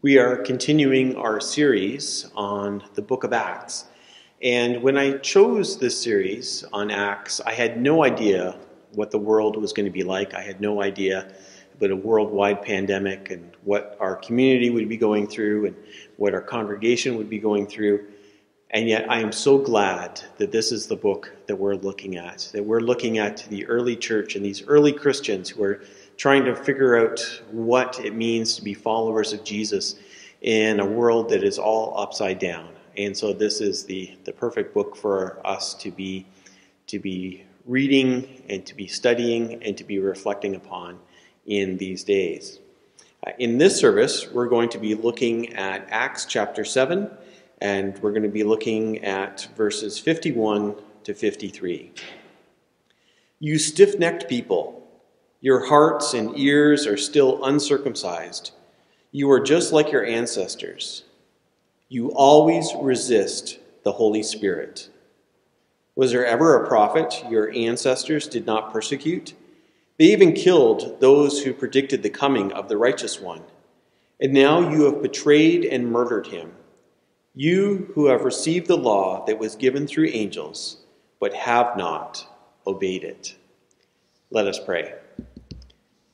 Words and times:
We 0.00 0.16
are 0.18 0.36
continuing 0.36 1.16
our 1.16 1.40
series 1.40 2.30
on 2.36 2.84
the 2.94 3.02
book 3.02 3.24
of 3.24 3.32
Acts. 3.32 3.86
And 4.40 4.80
when 4.80 4.96
I 4.96 5.18
chose 5.18 5.76
this 5.76 6.00
series 6.00 6.62
on 6.72 6.92
Acts, 6.92 7.40
I 7.40 7.52
had 7.52 7.82
no 7.82 8.04
idea 8.04 8.56
what 8.92 9.10
the 9.10 9.18
world 9.18 9.60
was 9.60 9.72
going 9.72 9.86
to 9.86 9.92
be 9.92 10.04
like. 10.04 10.34
I 10.34 10.40
had 10.40 10.60
no 10.60 10.84
idea 10.84 11.34
about 11.76 11.90
a 11.90 11.96
worldwide 11.96 12.62
pandemic 12.62 13.32
and 13.32 13.50
what 13.64 13.96
our 13.98 14.14
community 14.14 14.70
would 14.70 14.88
be 14.88 14.96
going 14.96 15.26
through 15.26 15.66
and 15.66 15.76
what 16.16 16.32
our 16.32 16.42
congregation 16.42 17.16
would 17.16 17.28
be 17.28 17.40
going 17.40 17.66
through. 17.66 18.06
And 18.70 18.88
yet, 18.88 19.10
I 19.10 19.18
am 19.18 19.32
so 19.32 19.58
glad 19.58 20.22
that 20.36 20.52
this 20.52 20.70
is 20.70 20.86
the 20.86 20.94
book 20.94 21.32
that 21.48 21.56
we're 21.56 21.74
looking 21.74 22.18
at, 22.18 22.48
that 22.52 22.64
we're 22.64 22.82
looking 22.82 23.18
at 23.18 23.38
the 23.50 23.66
early 23.66 23.96
church 23.96 24.36
and 24.36 24.44
these 24.44 24.62
early 24.68 24.92
Christians 24.92 25.48
who 25.48 25.64
are 25.64 25.82
trying 26.18 26.44
to 26.44 26.54
figure 26.54 26.98
out 26.98 27.20
what 27.52 27.98
it 28.04 28.14
means 28.14 28.56
to 28.56 28.62
be 28.62 28.74
followers 28.74 29.32
of 29.32 29.42
Jesus 29.44 29.94
in 30.42 30.80
a 30.80 30.84
world 30.84 31.30
that 31.30 31.42
is 31.42 31.58
all 31.58 31.98
upside 31.98 32.38
down. 32.38 32.68
And 32.96 33.16
so 33.16 33.32
this 33.32 33.60
is 33.60 33.84
the, 33.84 34.14
the 34.24 34.32
perfect 34.32 34.74
book 34.74 34.96
for 34.96 35.40
us 35.46 35.72
to 35.74 35.90
be 35.90 36.26
to 36.88 36.98
be 36.98 37.44
reading 37.66 38.42
and 38.48 38.64
to 38.64 38.74
be 38.74 38.86
studying 38.86 39.62
and 39.62 39.76
to 39.76 39.84
be 39.84 39.98
reflecting 39.98 40.56
upon 40.56 40.98
in 41.46 41.76
these 41.76 42.02
days. 42.02 42.60
Uh, 43.26 43.32
in 43.38 43.58
this 43.58 43.78
service, 43.78 44.30
we're 44.32 44.48
going 44.48 44.70
to 44.70 44.78
be 44.78 44.94
looking 44.94 45.52
at 45.54 45.86
Acts 45.90 46.24
chapter 46.24 46.64
7, 46.64 47.10
and 47.60 47.98
we're 47.98 48.12
going 48.12 48.22
to 48.22 48.28
be 48.28 48.42
looking 48.42 49.04
at 49.04 49.48
verses 49.54 49.98
51 49.98 50.76
to 51.04 51.12
53. 51.12 51.92
You 53.38 53.58
stiff 53.58 53.98
necked 53.98 54.28
people, 54.28 54.77
your 55.40 55.66
hearts 55.66 56.14
and 56.14 56.36
ears 56.36 56.86
are 56.86 56.96
still 56.96 57.44
uncircumcised. 57.44 58.50
You 59.12 59.30
are 59.30 59.40
just 59.40 59.72
like 59.72 59.92
your 59.92 60.04
ancestors. 60.04 61.04
You 61.88 62.10
always 62.12 62.72
resist 62.80 63.58
the 63.84 63.92
Holy 63.92 64.22
Spirit. 64.22 64.88
Was 65.94 66.10
there 66.12 66.26
ever 66.26 66.56
a 66.56 66.66
prophet 66.66 67.24
your 67.30 67.52
ancestors 67.54 68.26
did 68.26 68.46
not 68.46 68.72
persecute? 68.72 69.34
They 69.96 70.06
even 70.06 70.32
killed 70.32 71.00
those 71.00 71.42
who 71.42 71.52
predicted 71.52 72.02
the 72.02 72.10
coming 72.10 72.52
of 72.52 72.68
the 72.68 72.76
righteous 72.76 73.20
one. 73.20 73.42
And 74.20 74.32
now 74.32 74.70
you 74.70 74.82
have 74.84 75.02
betrayed 75.02 75.64
and 75.64 75.90
murdered 75.90 76.26
him. 76.26 76.52
You 77.34 77.92
who 77.94 78.06
have 78.06 78.24
received 78.24 78.66
the 78.66 78.76
law 78.76 79.24
that 79.26 79.38
was 79.38 79.54
given 79.54 79.86
through 79.86 80.08
angels, 80.08 80.78
but 81.20 81.32
have 81.34 81.76
not 81.76 82.26
obeyed 82.66 83.04
it. 83.04 83.36
Let 84.30 84.48
us 84.48 84.58
pray. 84.58 84.94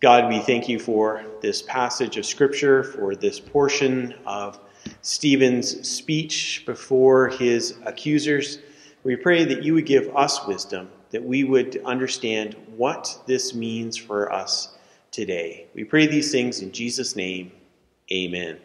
God, 0.01 0.29
we 0.29 0.41
thank 0.41 0.69
you 0.69 0.79
for 0.79 1.25
this 1.41 1.63
passage 1.63 2.17
of 2.19 2.27
Scripture, 2.27 2.83
for 2.83 3.15
this 3.15 3.41
portion 3.41 4.15
of 4.27 4.59
Stephen's 5.03 5.89
speech 5.89 6.65
before 6.67 7.29
his 7.29 7.79
accusers. 7.87 8.59
We 9.03 9.17
pray 9.17 9.45
that 9.45 9.63
you 9.63 9.73
would 9.75 9.87
give 9.87 10.15
us 10.15 10.47
wisdom, 10.47 10.91
that 11.11 11.25
we 11.25 11.45
would 11.45 11.81
understand 11.85 12.55
what 12.77 13.19
this 13.27 13.55
means 13.55 13.97
for 13.97 14.31
us 14.33 14.77
today. 15.11 15.67
We 15.75 15.85
pray 15.85 16.07
these 16.07 16.33
things 16.33 16.61
in 16.61 16.73
Jesus' 16.73 17.17
name. 17.17 17.53
Amen. 18.13 18.59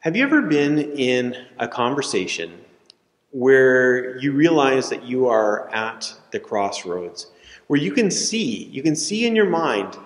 Have 0.00 0.14
you 0.16 0.22
ever 0.22 0.42
been 0.42 0.78
in 0.78 1.46
a 1.58 1.66
conversation 1.66 2.60
where 3.30 4.18
you 4.18 4.32
realize 4.32 4.90
that 4.90 5.04
you 5.04 5.28
are 5.28 5.68
at 5.70 6.12
the 6.30 6.38
crossroads? 6.38 7.28
Where 7.72 7.80
you 7.80 7.92
can 7.92 8.10
see, 8.10 8.64
you 8.64 8.82
can 8.82 8.94
see 8.94 9.26
in 9.26 9.34
your 9.34 9.48
mind 9.48 9.96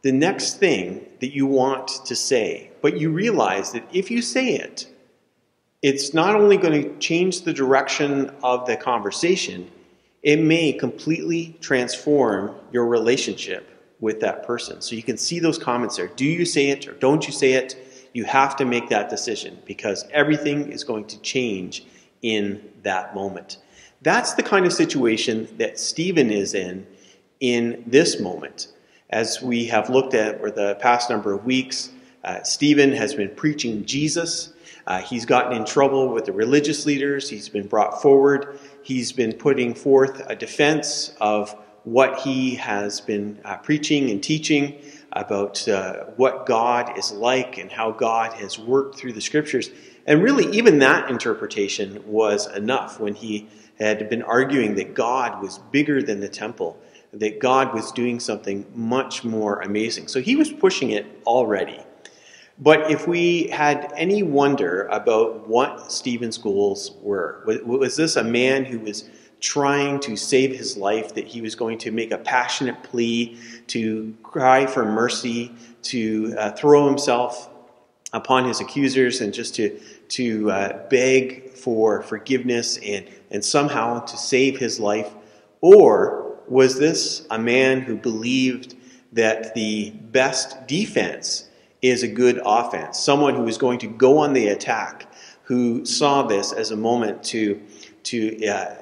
the 0.00 0.10
next 0.10 0.54
thing 0.54 1.06
that 1.20 1.32
you 1.32 1.46
want 1.46 1.86
to 2.04 2.16
say, 2.16 2.68
but 2.80 2.98
you 2.98 3.12
realize 3.12 3.70
that 3.70 3.84
if 3.92 4.10
you 4.10 4.20
say 4.20 4.56
it, 4.56 4.88
it's 5.82 6.12
not 6.12 6.34
only 6.34 6.56
going 6.56 6.82
to 6.82 6.98
change 6.98 7.42
the 7.42 7.52
direction 7.52 8.28
of 8.42 8.66
the 8.66 8.76
conversation, 8.76 9.70
it 10.24 10.40
may 10.40 10.72
completely 10.72 11.56
transform 11.60 12.56
your 12.72 12.88
relationship 12.88 13.70
with 14.00 14.18
that 14.18 14.44
person. 14.44 14.82
So 14.82 14.96
you 14.96 15.04
can 15.04 15.16
see 15.16 15.38
those 15.38 15.58
comments 15.58 15.98
there. 15.98 16.08
Do 16.08 16.24
you 16.24 16.44
say 16.44 16.70
it 16.70 16.88
or 16.88 16.94
don't 16.94 17.24
you 17.24 17.32
say 17.32 17.52
it? 17.52 17.76
You 18.12 18.24
have 18.24 18.56
to 18.56 18.64
make 18.64 18.88
that 18.88 19.10
decision 19.10 19.62
because 19.64 20.06
everything 20.10 20.72
is 20.72 20.82
going 20.82 21.04
to 21.04 21.20
change 21.20 21.84
in 22.20 22.68
that 22.82 23.14
moment. 23.14 23.58
That's 24.00 24.34
the 24.34 24.42
kind 24.42 24.66
of 24.66 24.72
situation 24.72 25.46
that 25.58 25.78
Stephen 25.78 26.32
is 26.32 26.54
in 26.54 26.84
in 27.42 27.82
this 27.88 28.20
moment. 28.20 28.68
As 29.10 29.42
we 29.42 29.66
have 29.66 29.90
looked 29.90 30.14
at 30.14 30.40
for 30.40 30.50
the 30.50 30.76
past 30.76 31.10
number 31.10 31.34
of 31.34 31.44
weeks, 31.44 31.90
uh, 32.24 32.42
Stephen 32.44 32.92
has 32.92 33.14
been 33.14 33.30
preaching 33.34 33.84
Jesus. 33.84 34.54
Uh, 34.86 35.02
he's 35.02 35.26
gotten 35.26 35.52
in 35.52 35.64
trouble 35.64 36.08
with 36.08 36.24
the 36.24 36.32
religious 36.32 36.86
leaders. 36.86 37.28
He's 37.28 37.48
been 37.48 37.66
brought 37.66 38.00
forward. 38.00 38.58
He's 38.82 39.10
been 39.12 39.32
putting 39.32 39.74
forth 39.74 40.22
a 40.28 40.36
defense 40.36 41.14
of 41.20 41.54
what 41.82 42.20
he 42.20 42.54
has 42.54 43.00
been 43.00 43.40
uh, 43.44 43.56
preaching 43.56 44.08
and 44.10 44.22
teaching 44.22 44.80
about 45.10 45.66
uh, 45.66 46.04
what 46.16 46.46
God 46.46 46.96
is 46.96 47.10
like 47.10 47.58
and 47.58 47.72
how 47.72 47.90
God 47.90 48.32
has 48.34 48.56
worked 48.56 48.96
through 48.96 49.14
the 49.14 49.20
scriptures. 49.20 49.68
And 50.06 50.22
really, 50.22 50.46
even 50.56 50.78
that 50.78 51.10
interpretation 51.10 52.02
was 52.06 52.46
enough 52.46 53.00
when 53.00 53.14
he 53.16 53.48
had 53.80 54.08
been 54.08 54.22
arguing 54.22 54.76
that 54.76 54.94
God 54.94 55.42
was 55.42 55.58
bigger 55.58 56.00
than 56.02 56.20
the 56.20 56.28
temple 56.28 56.80
that 57.12 57.40
God 57.40 57.74
was 57.74 57.92
doing 57.92 58.18
something 58.18 58.64
much 58.74 59.22
more 59.24 59.60
amazing. 59.60 60.08
So 60.08 60.20
he 60.20 60.36
was 60.36 60.50
pushing 60.50 60.90
it 60.90 61.06
already. 61.26 61.80
But 62.58 62.90
if 62.90 63.08
we 63.08 63.48
had 63.48 63.92
any 63.96 64.22
wonder 64.22 64.86
about 64.86 65.48
what 65.48 65.90
Stephen's 65.90 66.38
goals 66.38 66.92
were, 67.02 67.42
was 67.64 67.96
this 67.96 68.16
a 68.16 68.24
man 68.24 68.64
who 68.64 68.78
was 68.78 69.10
trying 69.40 69.98
to 70.00 70.16
save 70.16 70.56
his 70.56 70.76
life, 70.76 71.14
that 71.14 71.26
he 71.26 71.40
was 71.40 71.54
going 71.54 71.76
to 71.76 71.90
make 71.90 72.12
a 72.12 72.18
passionate 72.18 72.80
plea, 72.84 73.36
to 73.66 74.14
cry 74.22 74.66
for 74.66 74.84
mercy, 74.84 75.52
to 75.82 76.34
uh, 76.38 76.52
throw 76.52 76.86
himself 76.86 77.50
upon 78.12 78.44
his 78.46 78.60
accusers, 78.60 79.20
and 79.20 79.34
just 79.34 79.54
to, 79.56 79.80
to 80.08 80.50
uh, 80.50 80.88
beg 80.88 81.50
for 81.50 82.02
forgiveness 82.02 82.78
and, 82.84 83.08
and 83.32 83.44
somehow 83.44 83.98
to 84.00 84.16
save 84.16 84.58
his 84.58 84.78
life? 84.78 85.12
Or 85.60 86.21
was 86.48 86.78
this 86.78 87.26
a 87.30 87.38
man 87.38 87.80
who 87.80 87.96
believed 87.96 88.76
that 89.12 89.54
the 89.54 89.90
best 89.90 90.66
defense 90.66 91.48
is 91.80 92.02
a 92.02 92.08
good 92.08 92.40
offense? 92.44 92.98
Someone 92.98 93.34
who 93.34 93.42
was 93.42 93.58
going 93.58 93.78
to 93.80 93.86
go 93.86 94.18
on 94.18 94.32
the 94.32 94.48
attack, 94.48 95.12
who 95.44 95.84
saw 95.84 96.22
this 96.22 96.52
as 96.52 96.70
a 96.70 96.76
moment 96.76 97.22
to, 97.24 97.60
to 98.04 98.46
uh, 98.46 98.74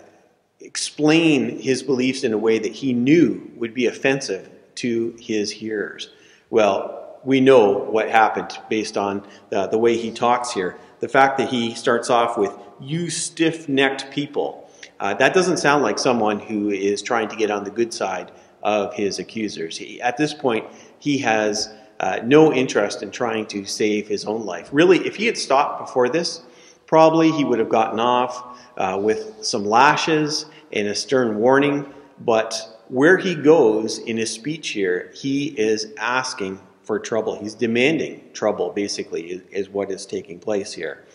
explain 0.60 1.59
his 1.59 1.82
beliefs 1.82 2.25
in 2.25 2.32
a 2.32 2.38
way 2.38 2.59
that 2.59 2.72
he 2.72 2.93
knew 2.93 3.50
would 3.56 3.75
be 3.75 3.87
offensive 3.87 4.50
to 4.77 5.15
his 5.19 5.50
hearers. 5.50 6.10
Well, 6.50 7.19
we 7.25 7.41
know 7.41 7.72
what 7.72 8.09
happened 8.09 8.59
based 8.69 8.97
on 8.97 9.27
the, 9.50 9.66
the 9.66 9.78
way 9.78 9.97
he 9.97 10.10
talks 10.10 10.53
here. 10.53 10.78
The 11.00 11.09
fact 11.09 11.38
that 11.38 11.48
he 11.48 11.75
starts 11.75 12.10
off 12.10 12.37
with, 12.37 12.53
you 12.81 13.10
stiff 13.10 13.69
necked 13.69 14.10
people. 14.10 14.59
Uh, 15.00 15.14
that 15.14 15.32
doesn't 15.32 15.56
sound 15.56 15.82
like 15.82 15.98
someone 15.98 16.38
who 16.38 16.68
is 16.68 17.00
trying 17.00 17.26
to 17.26 17.34
get 17.34 17.50
on 17.50 17.64
the 17.64 17.70
good 17.70 17.92
side 17.92 18.30
of 18.62 18.92
his 18.92 19.18
accusers. 19.18 19.76
He, 19.76 20.00
at 20.02 20.18
this 20.18 20.34
point, 20.34 20.66
he 20.98 21.16
has 21.18 21.74
uh, 22.00 22.20
no 22.22 22.52
interest 22.52 23.02
in 23.02 23.10
trying 23.10 23.46
to 23.46 23.64
save 23.64 24.06
his 24.06 24.26
own 24.26 24.44
life. 24.44 24.68
Really, 24.72 24.98
if 25.06 25.16
he 25.16 25.24
had 25.24 25.38
stopped 25.38 25.80
before 25.80 26.10
this, 26.10 26.42
probably 26.86 27.32
he 27.32 27.44
would 27.44 27.58
have 27.58 27.70
gotten 27.70 27.98
off 27.98 28.60
uh, 28.76 29.00
with 29.02 29.42
some 29.42 29.64
lashes 29.64 30.46
and 30.72 30.86
a 30.86 30.94
stern 30.94 31.38
warning. 31.38 31.86
But 32.20 32.82
where 32.88 33.16
he 33.16 33.34
goes 33.34 33.98
in 33.98 34.18
his 34.18 34.30
speech 34.30 34.68
here, 34.68 35.10
he 35.14 35.46
is 35.58 35.94
asking 35.96 36.60
for 36.82 36.98
trouble. 36.98 37.40
He's 37.40 37.54
demanding 37.54 38.20
trouble, 38.34 38.70
basically, 38.70 39.30
is, 39.30 39.42
is 39.50 39.68
what 39.70 39.91
is 39.91 40.04
taking 40.04 40.38
place 40.38 40.72
here. 40.74 41.06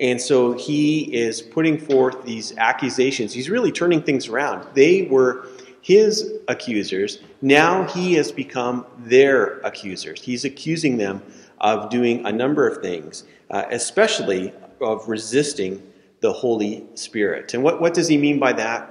And 0.00 0.20
so 0.20 0.52
he 0.52 1.14
is 1.14 1.40
putting 1.40 1.78
forth 1.78 2.24
these 2.24 2.56
accusations. 2.56 3.32
He's 3.32 3.48
really 3.48 3.70
turning 3.70 4.02
things 4.02 4.28
around. 4.28 4.66
They 4.74 5.02
were 5.02 5.46
his 5.82 6.32
accusers. 6.48 7.20
Now 7.42 7.84
he 7.84 8.14
has 8.14 8.32
become 8.32 8.86
their 8.98 9.58
accusers. 9.60 10.20
He's 10.20 10.44
accusing 10.44 10.96
them 10.96 11.22
of 11.60 11.90
doing 11.90 12.24
a 12.26 12.32
number 12.32 12.66
of 12.66 12.82
things, 12.82 13.24
uh, 13.50 13.64
especially 13.70 14.52
of 14.80 15.08
resisting 15.08 15.82
the 16.20 16.32
Holy 16.32 16.86
Spirit. 16.94 17.54
And 17.54 17.62
what, 17.62 17.80
what 17.80 17.94
does 17.94 18.08
he 18.08 18.16
mean 18.16 18.38
by 18.38 18.52
that? 18.54 18.90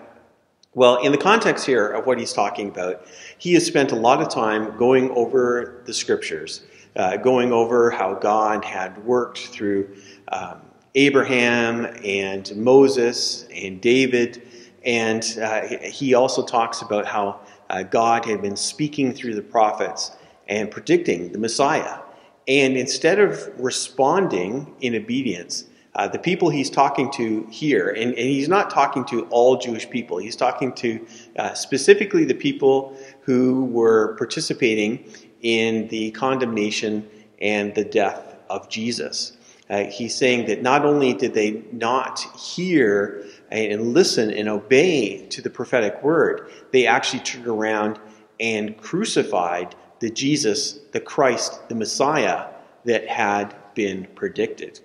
Well, 0.76 1.04
in 1.04 1.12
the 1.12 1.18
context 1.18 1.66
here 1.66 1.88
of 1.88 2.06
what 2.06 2.20
he's 2.20 2.34
talking 2.34 2.70
about, 2.70 3.06
he 3.38 3.54
has 3.56 3.66
spent 3.66 3.92
a 3.92 3.96
lot 3.96 4.22
of 4.22 4.30
time 4.30 4.78
going 4.78 5.12
over 5.12 5.82
the 5.86 5.94
scriptures, 5.94 6.62
uh, 6.96 7.18
going 7.18 7.52
over 7.52 7.92
how 7.92 8.14
God 8.16 8.64
had 8.64 9.04
worked 9.04 9.40
through 9.40 9.96
um, 10.30 10.62
Abraham 10.96 11.86
and 12.04 12.56
Moses 12.56 13.48
and 13.54 13.82
David. 13.82 14.48
And 14.86 15.38
uh, 15.42 15.62
he 15.82 16.14
also 16.14 16.46
talks 16.46 16.82
about 16.82 17.06
how 17.06 17.40
uh, 17.70 17.84
God 17.84 18.26
had 18.26 18.42
been 18.42 18.56
speaking 18.56 19.14
through 19.14 19.36
the 19.36 19.42
prophets 19.42 20.12
and 20.48 20.70
predicting 20.70 21.32
the 21.32 21.40
Messiah. 21.40 22.00
And 22.48 22.76
instead 22.76 23.20
of 23.20 23.50
responding 23.58 24.76
in 24.82 24.96
obedience, 24.96 25.66
uh, 25.96 26.08
the 26.08 26.20
people 26.20 26.50
he's 26.50 26.70
talking 26.70 27.10
to 27.12 27.48
here, 27.50 27.90
and, 27.90 28.10
and, 28.10 28.18
he's 28.18 28.50
not 28.50 28.70
talking 28.70 29.06
to 29.06 29.26
all 29.28 29.58
Jewish 29.58 29.90
people, 29.90 30.18
he's 30.18 30.36
talking 30.36 30.74
to 30.74 31.06
uh, 31.38 31.54
specifically 31.54 32.26
the 32.26 32.34
people 32.34 32.98
who 33.22 33.66
were 33.66 34.16
participating 34.18 35.08
in 35.42 35.88
the 35.90 36.12
condemnation 36.12 37.08
and 37.40 37.76
the 37.76 37.84
death 37.84 38.36
of 38.50 38.70
Jesus. 38.70 39.38
Uh, 39.70 39.86
he's 39.86 40.14
saying 40.14 40.46
that 40.48 40.62
not 40.62 40.86
only 40.86 41.14
did 41.14 41.34
they 41.34 41.64
not 41.72 42.20
hear 42.38 43.26
and 43.50 43.94
listen 43.94 44.30
and 44.32 44.50
obey 44.50 45.26
to 45.28 45.42
the 45.42 45.50
prophetic 45.50 46.04
word, 46.04 46.52
they 46.72 46.86
actually 46.86 47.22
turned 47.22 47.48
around 47.48 48.00
and 48.40 48.78
crucified 48.78 49.76
the 50.00 50.10
Jesus, 50.10 50.80
the 50.92 51.00
Christ, 51.00 51.70
the 51.70 51.76
Messiah 51.76 52.48
that 52.84 53.08
had 53.08 53.56
been 53.74 54.06
predicted. 54.16 54.82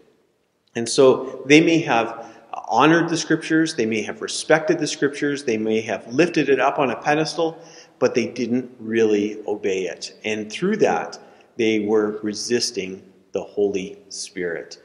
And 0.76 0.88
so 0.88 1.42
they 1.46 1.60
may 1.60 1.80
have 1.80 2.26
honored 2.68 3.08
the 3.08 3.16
scriptures, 3.16 3.74
they 3.74 3.86
may 3.86 4.02
have 4.02 4.22
respected 4.22 4.78
the 4.78 4.86
scriptures, 4.86 5.44
they 5.44 5.56
may 5.56 5.80
have 5.80 6.06
lifted 6.12 6.48
it 6.48 6.60
up 6.60 6.78
on 6.78 6.90
a 6.90 6.96
pedestal, 6.96 7.58
but 7.98 8.14
they 8.14 8.26
didn't 8.26 8.70
really 8.78 9.42
obey 9.46 9.86
it. 9.86 10.14
And 10.24 10.52
through 10.52 10.76
that, 10.78 11.18
they 11.56 11.80
were 11.80 12.20
resisting 12.22 13.02
the 13.38 13.44
Holy 13.44 13.96
Spirit. 14.08 14.82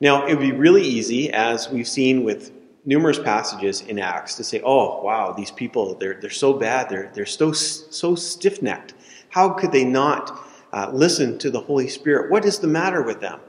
Now, 0.00 0.26
it 0.26 0.34
would 0.34 0.48
be 0.52 0.52
really 0.52 0.86
easy, 0.86 1.32
as 1.32 1.68
we've 1.68 1.88
seen 1.88 2.22
with 2.22 2.52
numerous 2.84 3.18
passages 3.18 3.80
in 3.80 3.98
Acts, 3.98 4.36
to 4.36 4.44
say, 4.44 4.60
oh, 4.64 5.02
wow, 5.02 5.32
these 5.32 5.50
people, 5.50 5.96
they're, 5.96 6.20
they're 6.20 6.30
so 6.30 6.52
bad, 6.52 6.88
they're, 6.88 7.10
they're 7.14 7.26
so, 7.26 7.50
so 7.50 8.14
stiff 8.14 8.62
necked. 8.62 8.94
How 9.28 9.48
could 9.48 9.72
they 9.72 9.82
not 9.82 10.38
uh, 10.72 10.88
listen 10.92 11.36
to 11.38 11.50
the 11.50 11.58
Holy 11.58 11.88
Spirit? 11.88 12.30
What 12.30 12.44
is 12.44 12.60
the 12.60 12.68
matter 12.68 13.02
with 13.02 13.20
them? 13.20 13.40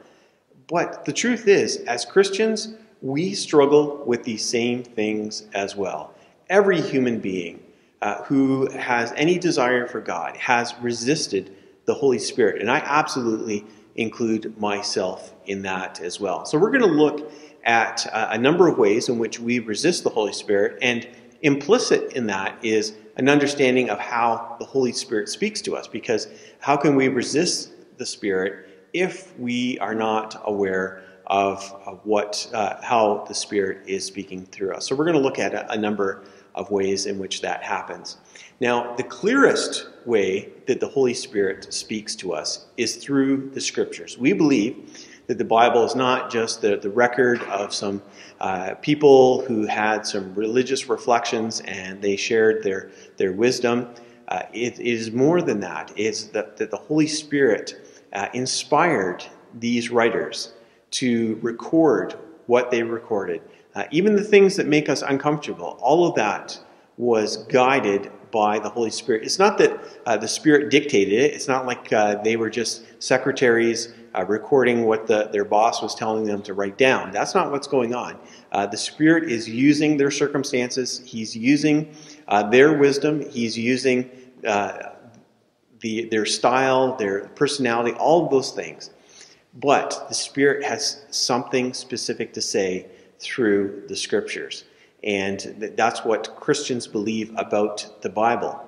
But 0.67 1.05
the 1.05 1.13
truth 1.13 1.47
is, 1.47 1.77
as 1.85 2.03
Christians, 2.03 2.73
we 3.03 3.35
struggle 3.35 4.03
with 4.07 4.23
these 4.23 4.43
same 4.43 4.81
things 4.81 5.45
as 5.53 5.75
well. 5.75 6.15
Every 6.49 6.81
human 6.81 7.19
being 7.19 7.61
uh, 8.01 8.23
who 8.23 8.71
has 8.71 9.13
any 9.15 9.37
desire 9.37 9.85
for 9.85 10.01
God 10.01 10.35
has 10.37 10.73
resisted 10.81 11.55
the 11.85 11.93
Holy 11.93 12.19
Spirit. 12.19 12.59
And 12.61 12.69
I 12.69 12.79
absolutely 12.79 13.65
include 13.97 14.57
myself 14.57 15.33
in 15.45 15.63
that 15.63 15.99
as 15.99 16.19
well. 16.19 16.45
So 16.45 16.57
we're 16.57 16.71
going 16.71 16.81
to 16.81 16.87
look 16.87 17.31
at 17.63 18.07
uh, 18.13 18.29
a 18.31 18.37
number 18.37 18.67
of 18.67 18.77
ways 18.77 19.09
in 19.09 19.19
which 19.19 19.39
we 19.39 19.59
resist 19.59 20.03
the 20.03 20.09
Holy 20.09 20.33
Spirit. 20.33 20.77
And 20.81 21.07
implicit 21.41 22.13
in 22.13 22.27
that 22.27 22.57
is 22.63 22.93
an 23.17 23.27
understanding 23.27 23.89
of 23.89 23.99
how 23.99 24.55
the 24.59 24.65
Holy 24.65 24.91
Spirit 24.91 25.29
speaks 25.29 25.61
to 25.61 25.75
us. 25.75 25.87
Because 25.87 26.27
how 26.59 26.77
can 26.77 26.95
we 26.95 27.07
resist 27.07 27.71
the 27.97 28.05
Spirit 28.05 28.87
if 28.93 29.37
we 29.37 29.77
are 29.79 29.95
not 29.95 30.41
aware 30.45 31.03
of, 31.25 31.75
of 31.85 31.99
what, 32.05 32.49
uh, 32.53 32.81
how 32.81 33.25
the 33.27 33.33
Spirit 33.33 33.87
is 33.87 34.05
speaking 34.05 34.45
through 34.45 34.75
us? 34.75 34.87
So 34.87 34.95
we're 34.95 35.05
going 35.05 35.17
to 35.17 35.23
look 35.23 35.39
at 35.39 35.53
a, 35.53 35.71
a 35.71 35.77
number 35.77 36.23
of 36.57 36.71
ways 36.71 37.05
in 37.05 37.17
which 37.19 37.41
that 37.41 37.63
happens. 37.63 38.17
Now, 38.59 38.95
the 38.95 39.03
clearest 39.03 39.87
way 40.05 40.49
that 40.65 40.79
the 40.79 40.87
Holy 40.87 41.13
Spirit 41.13 41.71
speaks 41.71 42.15
to 42.17 42.33
us 42.33 42.65
is 42.75 42.95
through 42.97 43.51
the 43.51 43.61
Scriptures. 43.61 44.17
We 44.17 44.33
believe 44.33 45.07
that 45.27 45.37
the 45.37 45.45
Bible 45.45 45.85
is 45.85 45.95
not 45.95 46.31
just 46.31 46.61
the, 46.61 46.77
the 46.77 46.89
record 46.89 47.41
of 47.43 47.73
some 47.73 48.01
uh, 48.39 48.73
people 48.75 49.45
who 49.45 49.65
had 49.67 50.05
some 50.05 50.33
religious 50.33 50.89
reflections 50.89 51.61
and 51.61 52.01
they 52.01 52.15
shared 52.15 52.63
their, 52.63 52.89
their 53.17 53.33
wisdom. 53.33 53.89
Uh, 54.29 54.43
it 54.53 54.79
is 54.79 55.11
more 55.11 55.41
than 55.41 55.59
that. 55.59 55.91
It's 55.95 56.25
that, 56.29 56.57
that 56.57 56.71
the 56.71 56.77
Holy 56.77 57.07
Spirit 57.07 57.75
uh, 58.13 58.27
inspired 58.33 59.23
these 59.59 59.91
writers 59.91 60.53
to 60.91 61.37
record 61.41 62.15
what 62.47 62.71
they 62.71 62.81
recorded. 62.81 63.41
Uh, 63.77 63.83
even 63.91 64.15
the 64.15 64.23
things 64.23 64.55
that 64.55 64.65
make 64.65 64.89
us 64.89 65.03
uncomfortable, 65.03 65.77
all 65.79 66.07
of 66.07 66.15
that 66.15 66.59
was 66.97 67.37
guided 67.45 68.11
by 68.31 68.57
the 68.57 68.67
Holy 68.67 68.89
Spirit. 68.89 69.21
It's 69.21 69.37
not 69.37 69.59
that 69.59 69.79
uh, 70.07 70.17
the 70.17 70.27
Spirit 70.27 70.71
dictated 70.71 71.13
it. 71.13 71.35
It's 71.35 71.47
not 71.47 71.67
like 71.67 71.93
uh, 71.93 72.15
they 72.23 72.37
were 72.37 72.49
just 72.49 72.83
secretaries 72.97 73.93
uh, 74.15 74.25
recording 74.25 74.85
what 74.85 75.05
the, 75.05 75.29
their 75.31 75.45
boss 75.45 75.83
was 75.83 75.93
telling 75.93 76.25
them 76.25 76.41
to 76.41 76.55
write 76.55 76.79
down. 76.79 77.11
That's 77.11 77.35
not 77.35 77.51
what's 77.51 77.67
going 77.67 77.93
on. 77.93 78.17
Uh, 78.51 78.65
the 78.65 78.77
Spirit 78.77 79.31
is 79.31 79.47
using 79.47 79.95
their 79.95 80.09
circumstances. 80.09 81.03
He's 81.05 81.37
using 81.37 81.93
uh, 82.29 82.49
their 82.49 82.79
wisdom. 82.79 83.29
He's 83.29 83.55
using 83.55 84.09
the, 84.41 86.05
their 86.09 86.25
style, 86.25 86.95
their 86.95 87.27
personality, 87.35 87.95
all 87.99 88.25
of 88.25 88.31
those 88.31 88.53
things. 88.53 88.89
But 89.53 90.07
the 90.09 90.15
Spirit 90.15 90.63
has 90.63 91.05
something 91.11 91.75
specific 91.75 92.33
to 92.33 92.41
say 92.41 92.87
through 93.19 93.83
the 93.87 93.95
Scriptures. 93.95 94.65
And 95.03 95.39
that's 95.75 96.03
what 96.03 96.35
Christians 96.35 96.87
believe 96.87 97.31
about 97.37 98.01
the 98.01 98.09
Bible. 98.09 98.67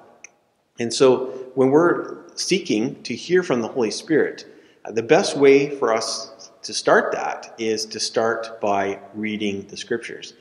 And 0.80 0.94
so 0.94 1.28
when 1.56 1.72
we're 1.72 2.20
seeking 2.36 3.02
to 3.04 3.16
hear 3.16 3.44
from 3.44 3.62
the 3.62 3.68
Holy 3.68 3.92
Spirit, 3.92 4.46
uh, 4.86 4.92
the 4.92 5.04
best 5.04 5.36
way 5.36 5.70
for 5.70 5.94
us 5.94 6.52
to 6.62 6.74
start 6.74 7.12
that 7.12 7.54
is 7.58 7.86
to 7.88 8.00
start 8.00 8.62
by 8.62 9.00
reading 9.14 9.68
the 9.68 9.78
Scriptures. 9.78 10.34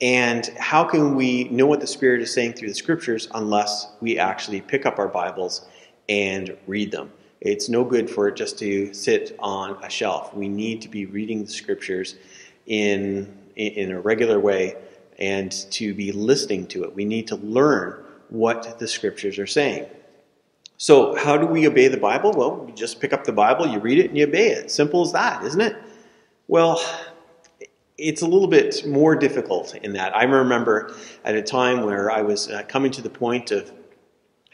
And 0.00 0.46
how 0.58 0.84
can 0.84 1.14
we 1.14 1.44
know 1.44 1.66
what 1.66 1.80
the 1.80 1.86
Spirit 1.86 2.22
is 2.22 2.32
saying 2.32 2.54
through 2.54 2.68
the 2.68 2.74
Scriptures 2.74 3.28
unless 3.34 3.88
we 4.00 4.18
actually 4.18 4.60
pick 4.60 4.86
up 4.86 4.98
our 4.98 5.08
Bibles 5.08 5.66
and 6.08 6.56
read 6.66 6.90
them? 6.90 7.12
It's 7.40 7.68
no 7.68 7.84
good 7.84 8.08
for 8.08 8.28
it 8.28 8.36
just 8.36 8.58
to 8.60 8.94
sit 8.94 9.36
on 9.38 9.82
a 9.82 9.90
shelf. 9.90 10.32
We 10.34 10.48
need 10.48 10.80
to 10.82 10.88
be 10.88 11.06
reading 11.06 11.44
the 11.44 11.50
Scriptures 11.50 12.16
in, 12.66 13.32
in 13.56 13.90
a 13.90 14.00
regular 14.00 14.40
way 14.40 14.76
and 15.18 15.52
to 15.70 15.94
be 15.94 16.12
listening 16.12 16.66
to 16.68 16.84
it. 16.84 16.94
We 16.94 17.04
need 17.04 17.26
to 17.28 17.36
learn 17.36 18.02
what 18.30 18.78
the 18.78 18.88
scriptures 18.88 19.38
are 19.38 19.46
saying. 19.46 19.86
So, 20.78 21.14
how 21.14 21.36
do 21.36 21.46
we 21.46 21.68
obey 21.68 21.86
the 21.88 21.96
Bible? 21.96 22.32
Well, 22.32 22.64
you 22.66 22.74
just 22.74 23.00
pick 23.00 23.12
up 23.12 23.24
the 23.24 23.32
Bible, 23.32 23.68
you 23.68 23.78
read 23.78 23.98
it, 23.98 24.08
and 24.08 24.18
you 24.18 24.26
obey 24.26 24.48
it. 24.48 24.70
Simple 24.70 25.02
as 25.02 25.12
that, 25.12 25.44
isn't 25.44 25.60
it? 25.60 25.76
Well, 26.48 26.80
it's 27.98 28.22
a 28.22 28.26
little 28.26 28.48
bit 28.48 28.84
more 28.86 29.14
difficult 29.14 29.76
in 29.76 29.92
that. 29.92 30.16
I 30.16 30.24
remember 30.24 30.94
at 31.24 31.36
a 31.36 31.42
time 31.42 31.82
where 31.84 32.10
I 32.10 32.22
was 32.22 32.48
uh, 32.48 32.64
coming 32.64 32.90
to 32.92 33.02
the 33.02 33.10
point 33.10 33.52
of 33.52 33.70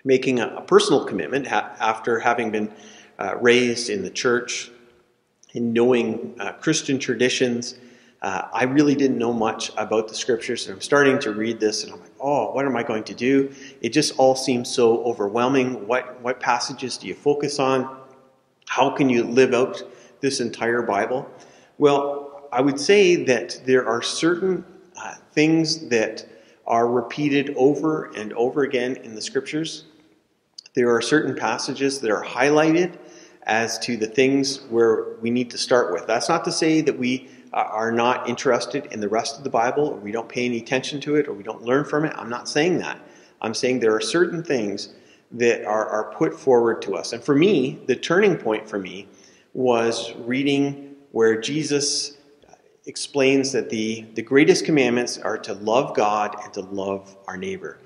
making 0.05 0.41
a, 0.41 0.61
personal 0.67 1.05
commitment 1.05 1.47
after 1.47 2.19
having 2.19 2.51
been 2.51 2.73
uh, 3.19 3.37
raised 3.41 3.89
in 3.89 4.03
the 4.03 4.11
church 4.11 4.71
and 5.55 5.73
knowing 5.73 6.37
uh, 6.39 6.53
Christian 6.53 6.99
traditions 6.99 7.77
uh, 8.21 8.49
I 8.53 8.65
really 8.65 8.95
didn't 8.95 9.19
know 9.19 9.33
much 9.33 9.71
about 9.77 10.09
the 10.09 10.15
scriptures, 10.15 10.67
and 10.67 10.75
I'm 10.75 10.81
starting 10.81 11.19
to 11.21 11.33
read 11.33 11.61
this, 11.61 11.85
and 11.85 11.93
I'm 11.93 12.01
like, 12.01 12.11
oh, 12.21 12.51
what 12.53 12.65
am 12.67 12.77
I 12.77 12.83
going 12.83 13.05
to 13.05 13.15
do? 13.15 13.53
It 13.81 13.91
just 13.91 14.17
all 14.19 14.35
seems 14.35 14.69
so 14.69 15.05
overwhelming. 15.05 15.87
What, 15.87 16.21
what 16.21 16.41
passages 16.41 16.99
do 16.99 17.07
you 17.07 17.15
focus 17.15 17.59
on? 17.61 18.01
How 18.67 18.91
can 18.91 19.09
you 19.09 19.23
live 19.23 19.55
out 19.55 19.83
this 20.21 20.41
entire 20.41 20.83
Bible? 20.83 21.31
Well, 21.79 22.49
I 22.51 22.61
would 22.61 22.81
say 22.81 23.25
that 23.25 23.61
there 23.65 23.87
are 23.87 24.03
certain 24.03 24.65
uh, 24.97 25.15
things 25.33 25.89
that 25.89 26.27
are 26.67 26.89
repeated 26.89 27.55
over 27.57 28.07
and 28.17 28.33
over 28.33 28.63
again 28.63 28.97
in 28.97 29.15
the 29.15 29.23
scriptures. 29.23 29.85
There 30.75 30.95
are 30.95 31.01
certain 31.01 31.37
passages 31.37 32.01
that 32.01 32.11
are 32.11 32.25
highlighted 32.25 32.99
as 33.45 33.79
to 33.81 33.97
the 33.97 34.07
things 34.07 34.61
where 34.69 35.15
we 35.21 35.31
need 35.31 35.51
to 35.51 35.59
start 35.59 35.93
with. 35.93 36.07
That's 36.07 36.29
not 36.29 36.45
to 36.45 36.53
say 36.53 36.81
that 36.83 36.99
we 36.99 37.31
Uh, 37.53 37.65
are 37.71 37.91
not 37.91 38.29
interested 38.29 38.87
in 38.93 39.01
the 39.01 39.09
rest 39.09 39.39
of 39.39 39.45
the 39.45 39.51
Bible, 39.51 39.89
or 39.89 39.97
we 39.97 40.13
don't 40.13 40.29
pay 40.29 40.45
any 40.45 40.59
attention 40.59 41.01
to 41.01 41.17
it, 41.17 41.29
or 41.29 41.33
we 41.33 41.43
don't 41.43 41.63
learn 41.63 41.85
from 41.85 42.05
it. 42.05 42.13
I'm 42.17 42.29
not 42.29 42.49
saying 42.49 42.79
that. 42.79 43.01
I'm 43.41 43.55
saying 43.55 43.81
there 43.81 43.95
are 43.95 44.01
certain 44.01 44.43
things 44.43 44.95
that 45.33 45.65
are, 45.65 45.89
are 45.89 46.13
put 46.15 46.39
forward 46.39 46.83
to 46.83 46.95
us. 46.95 47.13
And 47.13 47.23
for 47.23 47.35
me, 47.35 47.79
the 47.87 47.97
turning 47.97 48.37
point 48.37 48.69
for 48.69 48.79
me 48.79 49.09
was 49.55 50.13
reading 50.17 50.97
where 51.13 51.41
Jesus 51.41 52.19
explains 52.87 53.53
that 53.53 53.71
the, 53.71 54.07
the 54.15 54.23
greatest 54.23 54.65
commandments 54.65 55.19
are 55.19 55.39
to 55.39 55.55
love 55.55 55.95
God 55.95 56.37
and 56.43 56.53
to 56.55 56.61
love 56.61 57.17
our 57.27 57.37
neighbor. 57.37 57.79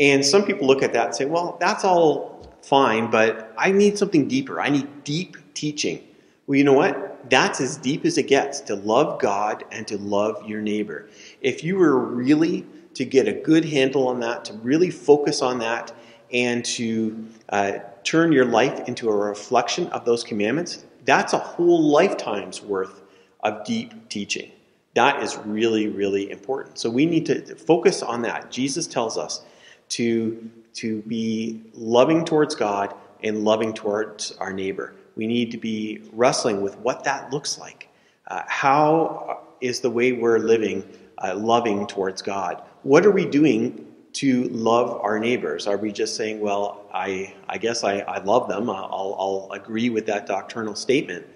And 0.00 0.24
some 0.24 0.44
people 0.44 0.66
look 0.66 0.82
at 0.82 0.92
that 0.92 1.06
and 1.06 1.14
say, 1.14 1.24
well, 1.24 1.56
that's 1.60 1.84
all 1.84 2.54
fine, 2.62 3.10
but 3.10 3.52
I 3.56 3.72
need 3.72 3.98
something 3.98 4.28
deeper. 4.28 4.60
I 4.60 4.70
need 4.70 5.04
deep 5.04 5.36
teaching. 5.54 6.02
Well, 6.46 6.56
you 6.56 6.64
know 6.64 6.74
what? 6.74 7.14
that's 7.30 7.60
as 7.60 7.76
deep 7.76 8.04
as 8.04 8.18
it 8.18 8.24
gets 8.24 8.60
to 8.62 8.74
love 8.76 9.20
God 9.20 9.64
and 9.70 9.86
to 9.88 9.98
love 9.98 10.46
your 10.46 10.60
neighbor. 10.60 11.08
If 11.40 11.64
you 11.64 11.76
were 11.76 11.98
really 11.98 12.66
to 12.94 13.04
get 13.04 13.26
a 13.26 13.32
good 13.32 13.64
handle 13.64 14.08
on 14.08 14.20
that, 14.20 14.44
to 14.46 14.54
really 14.54 14.90
focus 14.90 15.42
on 15.42 15.58
that, 15.58 15.92
and 16.32 16.64
to 16.64 17.26
uh, 17.50 17.72
turn 18.02 18.32
your 18.32 18.44
life 18.44 18.88
into 18.88 19.08
a 19.08 19.16
reflection 19.16 19.86
of 19.88 20.04
those 20.04 20.24
commandments, 20.24 20.84
that's 21.04 21.32
a 21.32 21.38
whole 21.38 21.90
lifetime's 21.90 22.62
worth 22.62 23.02
of 23.40 23.64
deep 23.64 24.08
teaching. 24.08 24.50
That 24.94 25.22
is 25.22 25.36
really, 25.44 25.88
really 25.88 26.30
important. 26.30 26.78
So 26.78 26.88
we 26.88 27.04
need 27.04 27.26
to 27.26 27.54
focus 27.56 28.02
on 28.02 28.22
that. 28.22 28.50
Jesus 28.50 28.86
tells 28.86 29.18
us 29.18 29.42
to, 29.90 30.50
to 30.74 31.02
be 31.02 31.62
loving 31.74 32.24
towards 32.24 32.54
God 32.54 32.94
and 33.22 33.44
loving 33.44 33.74
towards 33.74 34.32
our 34.32 34.52
neighbor. 34.52 34.94
We 35.16 35.26
need 35.26 35.50
to 35.52 35.58
be 35.58 36.02
wrestling 36.12 36.60
with 36.62 36.76
what 36.78 37.04
that 37.04 37.32
looks 37.32 37.58
like. 37.58 37.88
Uh, 38.26 38.42
how 38.46 39.40
is 39.60 39.80
the 39.80 39.90
way 39.90 40.12
we're 40.12 40.38
living 40.38 40.84
uh, 41.22 41.34
loving 41.34 41.86
towards 41.86 42.22
God? 42.22 42.62
What 42.82 43.06
are 43.06 43.10
we 43.10 43.24
doing 43.24 43.86
to 44.14 44.44
love 44.48 45.00
our 45.00 45.18
neighbors? 45.18 45.66
Are 45.66 45.76
we 45.76 45.92
just 45.92 46.16
saying, 46.16 46.40
well, 46.40 46.86
I, 46.92 47.34
I 47.48 47.58
guess 47.58 47.84
I, 47.84 47.98
I 48.00 48.22
love 48.22 48.48
them, 48.48 48.70
I'll, 48.70 49.16
I'll 49.18 49.48
agree 49.52 49.90
with 49.90 50.06
that 50.06 50.26
doctrinal 50.26 50.74
statement? 50.74 51.26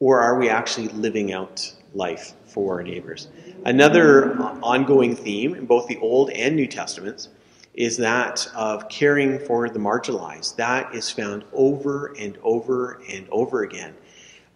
Or 0.00 0.20
are 0.20 0.38
we 0.38 0.48
actually 0.48 0.88
living 0.88 1.32
out 1.32 1.72
life 1.94 2.32
for 2.46 2.76
our 2.76 2.82
neighbors? 2.82 3.28
Another 3.64 4.38
ongoing 4.62 5.14
theme 5.14 5.54
in 5.54 5.66
both 5.66 5.86
the 5.86 5.98
Old 5.98 6.30
and 6.30 6.56
New 6.56 6.66
Testaments 6.66 7.28
is 7.74 7.96
that 7.96 8.48
of 8.54 8.88
caring 8.88 9.38
for 9.38 9.68
the 9.68 9.78
marginalized. 9.78 10.56
That 10.56 10.94
is 10.94 11.10
found 11.10 11.44
over 11.52 12.14
and 12.18 12.38
over 12.42 13.02
and 13.10 13.28
over 13.30 13.62
again. 13.62 13.94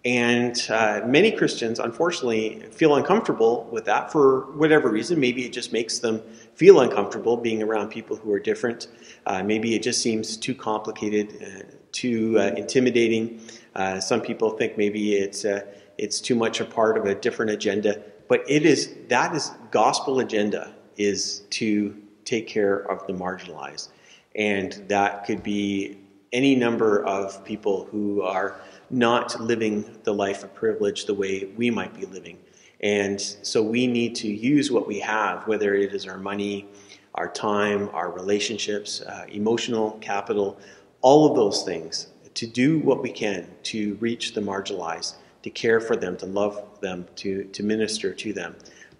And 0.04 0.56
uh, 0.70 1.02
many 1.04 1.32
Christians, 1.32 1.80
unfortunately, 1.80 2.62
feel 2.70 2.94
uncomfortable 2.94 3.68
with 3.72 3.84
that 3.86 4.12
for 4.12 4.52
whatever 4.52 4.88
reason. 4.88 5.18
Maybe 5.18 5.44
it 5.44 5.52
just 5.52 5.72
makes 5.72 5.98
them 5.98 6.22
feel 6.54 6.80
uncomfortable 6.80 7.36
being 7.36 7.62
around 7.62 7.88
people 7.88 8.16
who 8.16 8.32
are 8.32 8.38
different. 8.38 8.86
Uh, 9.26 9.42
maybe 9.42 9.74
it 9.74 9.82
just 9.82 10.00
seems 10.00 10.36
too 10.36 10.54
complicated, 10.54 11.42
uh, 11.42 11.62
too 11.90 12.38
uh, 12.38 12.54
intimidating. 12.56 13.40
Uh, 13.74 13.98
some 13.98 14.20
people 14.20 14.50
think 14.50 14.78
maybe 14.78 15.14
it's 15.14 15.44
uh, 15.44 15.62
it's 15.98 16.20
too 16.20 16.36
much 16.36 16.60
a 16.60 16.64
part 16.64 16.96
of 16.96 17.04
a 17.04 17.14
different 17.16 17.50
agenda. 17.50 18.00
But 18.28 18.44
it 18.48 18.64
is 18.64 18.94
that 19.08 19.34
is 19.34 19.50
gospel 19.72 20.20
agenda 20.20 20.74
is 20.96 21.40
to 21.50 21.94
take 22.28 22.46
care 22.46 22.78
of 22.90 23.06
the 23.06 23.12
marginalized. 23.12 23.88
And 24.34 24.72
that 24.88 25.24
could 25.24 25.42
be 25.42 25.98
any 26.32 26.54
number 26.54 27.04
of 27.04 27.42
people 27.44 27.88
who 27.90 28.22
are 28.22 28.60
not 28.90 29.40
living 29.40 29.98
the 30.04 30.12
life 30.12 30.44
of 30.44 30.54
privilege 30.54 31.06
the 31.06 31.14
way 31.14 31.46
we 31.56 31.70
might 31.70 31.94
be 31.94 32.06
living. 32.06 32.38
And 32.80 33.20
so 33.20 33.62
we 33.62 33.86
need 33.86 34.14
to 34.16 34.28
use 34.28 34.70
what 34.70 34.86
we 34.86 35.00
have, 35.00 35.46
whether 35.48 35.74
it 35.74 35.94
is 35.94 36.06
our 36.06 36.18
money, 36.18 36.66
our 37.14 37.28
time, 37.28 37.90
our 37.92 38.10
relationships, 38.10 39.00
uh, 39.00 39.26
emotional 39.30 39.92
capital, 40.00 40.58
all 41.00 41.28
of 41.28 41.34
those 41.34 41.64
things, 41.64 42.08
to 42.34 42.46
do 42.46 42.78
what 42.80 43.02
we 43.02 43.10
can 43.10 43.48
to 43.64 43.94
reach 43.94 44.34
the 44.34 44.40
marginalized, 44.40 45.14
to 45.42 45.50
care 45.50 45.80
for 45.80 45.96
them, 45.96 46.16
to 46.18 46.26
love 46.26 46.80
them, 46.80 47.06
to, 47.16 47.44
to 47.44 47.62
minister 47.62 48.12
to 48.12 48.32
them. 48.32 48.54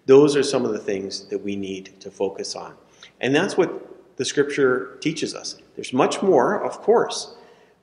Those 0.05 0.35
are 0.35 0.43
some 0.43 0.65
of 0.65 0.73
the 0.73 0.79
things 0.79 1.25
that 1.27 1.41
we 1.41 1.55
need 1.55 1.99
to 2.01 2.11
focus 2.11 2.55
on. 2.55 2.73
And 3.21 3.35
that's 3.35 3.57
what 3.57 4.17
the 4.17 4.25
scripture 4.25 4.97
teaches 5.01 5.33
us. 5.33 5.55
There's 5.75 5.93
much 5.93 6.21
more, 6.21 6.63
of 6.63 6.81
course, 6.81 7.35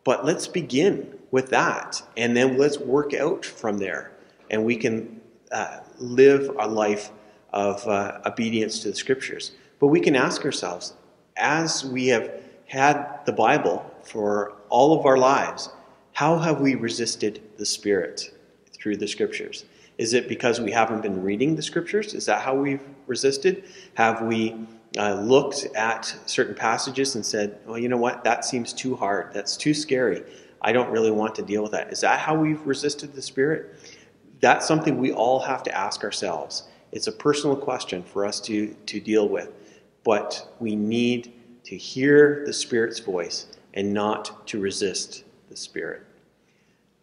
but 0.04 0.24
let's 0.24 0.46
begin 0.46 1.18
with 1.30 1.50
that. 1.50 2.02
And 2.16 2.36
then 2.36 2.56
let's 2.58 2.78
work 2.78 3.14
out 3.14 3.44
from 3.44 3.78
there. 3.78 4.12
And 4.50 4.64
we 4.64 4.76
can 4.76 5.20
uh, 5.50 5.78
live 5.98 6.50
a 6.58 6.68
life 6.68 7.10
of 7.52 7.86
uh, 7.88 8.20
obedience 8.26 8.80
to 8.80 8.90
the 8.90 8.94
scriptures. 8.94 9.52
But 9.80 9.88
we 9.88 10.00
can 10.00 10.14
ask 10.14 10.44
ourselves, 10.44 10.94
as 11.36 11.84
we 11.84 12.08
have 12.08 12.30
had 12.66 13.24
the 13.24 13.32
Bible 13.32 13.90
for 14.02 14.54
all 14.68 14.98
of 14.98 15.06
our 15.06 15.16
lives, 15.16 15.70
how 16.12 16.38
have 16.38 16.60
we 16.60 16.74
resisted 16.74 17.42
the 17.56 17.66
Spirit 17.66 18.32
through 18.72 18.96
the 18.96 19.08
scriptures? 19.08 19.64
Is 19.98 20.12
it 20.12 20.28
because 20.28 20.60
we 20.60 20.70
haven't 20.70 21.02
been 21.02 21.22
reading 21.22 21.56
the 21.56 21.62
scriptures? 21.62 22.14
Is 22.14 22.26
that 22.26 22.42
how 22.42 22.54
we've 22.54 22.82
resisted? 23.06 23.64
Have 23.94 24.22
we 24.22 24.54
uh, 24.96 25.14
looked 25.20 25.66
at 25.74 26.14
certain 26.26 26.54
passages 26.54 27.14
and 27.14 27.24
said, 27.24 27.58
well, 27.66 27.78
you 27.78 27.88
know 27.88 27.96
what, 27.96 28.24
that 28.24 28.44
seems 28.44 28.72
too 28.72 28.96
hard. 28.96 29.32
That's 29.32 29.56
too 29.56 29.74
scary. 29.74 30.22
I 30.62 30.72
don't 30.72 30.90
really 30.90 31.10
want 31.10 31.34
to 31.36 31.42
deal 31.42 31.62
with 31.62 31.72
that. 31.72 31.92
Is 31.92 32.00
that 32.00 32.18
how 32.18 32.34
we've 32.34 32.64
resisted 32.66 33.12
the 33.12 33.22
Spirit? 33.22 33.74
That's 34.40 34.66
something 34.66 34.98
we 34.98 35.12
all 35.12 35.40
have 35.40 35.62
to 35.64 35.76
ask 35.76 36.02
ourselves. 36.02 36.64
It's 36.92 37.06
a 37.06 37.12
personal 37.12 37.56
question 37.56 38.02
for 38.02 38.24
us 38.24 38.40
to, 38.42 38.74
to 38.86 39.00
deal 39.00 39.28
with. 39.28 39.52
But 40.04 40.54
we 40.60 40.76
need 40.76 41.32
to 41.64 41.76
hear 41.76 42.44
the 42.46 42.52
Spirit's 42.52 43.00
voice 43.00 43.46
and 43.74 43.92
not 43.92 44.46
to 44.48 44.60
resist 44.60 45.24
the 45.48 45.56
Spirit. 45.56 46.02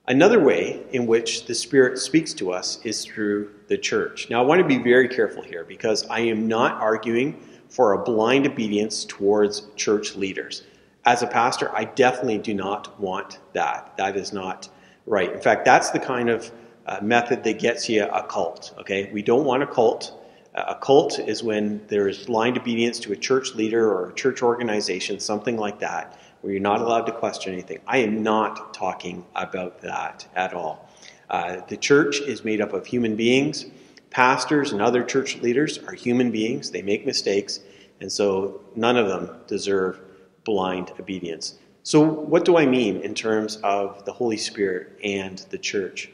Another 0.08 0.40
way 0.40 0.84
in 0.92 1.06
which 1.06 1.46
the 1.46 1.56
Spirit 1.56 1.98
speaks 1.98 2.34
to 2.34 2.52
us 2.52 2.80
is 2.84 3.06
through 3.06 3.52
the 3.68 3.78
church. 3.78 4.30
Now, 4.30 4.42
I 4.42 4.46
want 4.46 4.60
to 4.60 4.68
be 4.68 4.78
very 4.78 5.08
careful 5.08 5.42
here 5.42 5.64
because 5.64 6.06
I 6.08 6.20
am 6.22 6.48
not 6.48 6.74
arguing 6.82 7.42
for 7.74 7.94
a 7.94 7.98
blind 7.98 8.46
obedience 8.46 9.04
towards 9.04 9.64
church 9.76 10.16
leaders. 10.16 10.62
As 11.06 11.24
a 11.24 11.28
pastor, 11.28 11.76
I 11.76 11.86
definitely 11.86 12.38
do 12.38 12.54
not 12.54 13.00
want 13.00 13.40
that. 13.54 13.98
That 13.98 14.16
is 14.16 14.32
not 14.32 14.70
right. 15.08 15.34
In 15.34 15.42
fact, 15.42 15.66
that's 15.66 15.90
the 15.90 16.00
kind 16.00 16.30
of 16.30 16.52
uh, 16.86 17.00
method 17.02 17.44
that 17.44 17.58
gets 17.58 17.90
you 17.90 18.06
a 18.06 18.22
cult. 18.22 18.76
Okay, 18.78 19.10
we 19.12 19.24
don't 19.24 19.44
want 19.44 19.64
a 19.64 19.66
cult. 19.66 20.24
Uh, 20.54 20.66
a 20.68 20.76
cult 20.76 21.18
is 21.18 21.42
when 21.42 21.82
there 21.88 22.08
is 22.08 22.28
blind 22.28 22.60
obedience 22.60 23.00
to 23.00 23.12
a 23.12 23.16
church 23.16 23.56
leader 23.56 23.92
or 23.92 24.12
a 24.12 24.14
church 24.14 24.44
organization, 24.44 25.20
something 25.20 25.58
like 25.58 25.80
that, 25.80 26.20
where 26.42 26.54
you're 26.54 26.62
not 26.62 26.80
allowed 26.80 27.08
to 27.08 27.12
question 27.12 27.54
anything. 27.54 27.80
I 27.88 27.98
am 27.98 28.22
not 28.22 28.72
talking 28.72 29.26
about 29.36 29.82
that 29.82 30.28
at 30.36 30.54
all. 30.54 30.88
Uh, 31.28 31.62
the 31.68 31.78
church 31.78 32.22
is 32.22 32.46
made 32.46 32.62
up 32.62 32.72
of 32.74 32.86
human 32.86 33.16
beings 33.16 33.66
Pastors 34.14 34.72
and 34.72 34.82
other 34.82 35.04
church 35.04 35.38
leaders 35.38 35.80
are 35.80 35.94
human 35.94 36.30
beings, 36.30 36.70
they 36.70 36.84
make 36.84 37.04
mistakes, 37.04 37.62
and 38.00 38.12
so 38.12 38.62
none 38.76 38.96
of 38.96 39.08
them 39.08 39.42
deserve 39.48 40.00
blind 40.44 40.92
obedience. 41.00 41.56
So, 41.82 42.00
what 42.00 42.46
do 42.46 42.56
I 42.56 42.68
mean 42.68 42.98
in 43.02 43.16
terms 43.16 43.58
of 43.64 44.06
the 44.06 44.14
Holy 44.14 44.38
Spirit 44.38 45.00
and 45.04 45.40
the 45.50 45.58
church? 45.58 46.12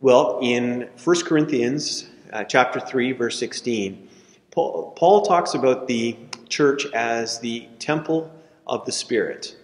Well, 0.00 0.40
in 0.42 0.88
1 1.02 1.22
Corinthians 1.22 2.08
uh, 2.32 2.42
chapter 2.42 2.80
3, 2.80 3.12
verse 3.12 3.38
16, 3.38 4.08
Paul, 4.50 4.92
Paul 4.96 5.22
talks 5.22 5.54
about 5.54 5.86
the 5.86 6.16
church 6.48 6.84
as 6.94 7.38
the 7.38 7.68
temple 7.78 8.28
of 8.66 8.84
the 8.86 8.92
Spirit. 8.92 9.56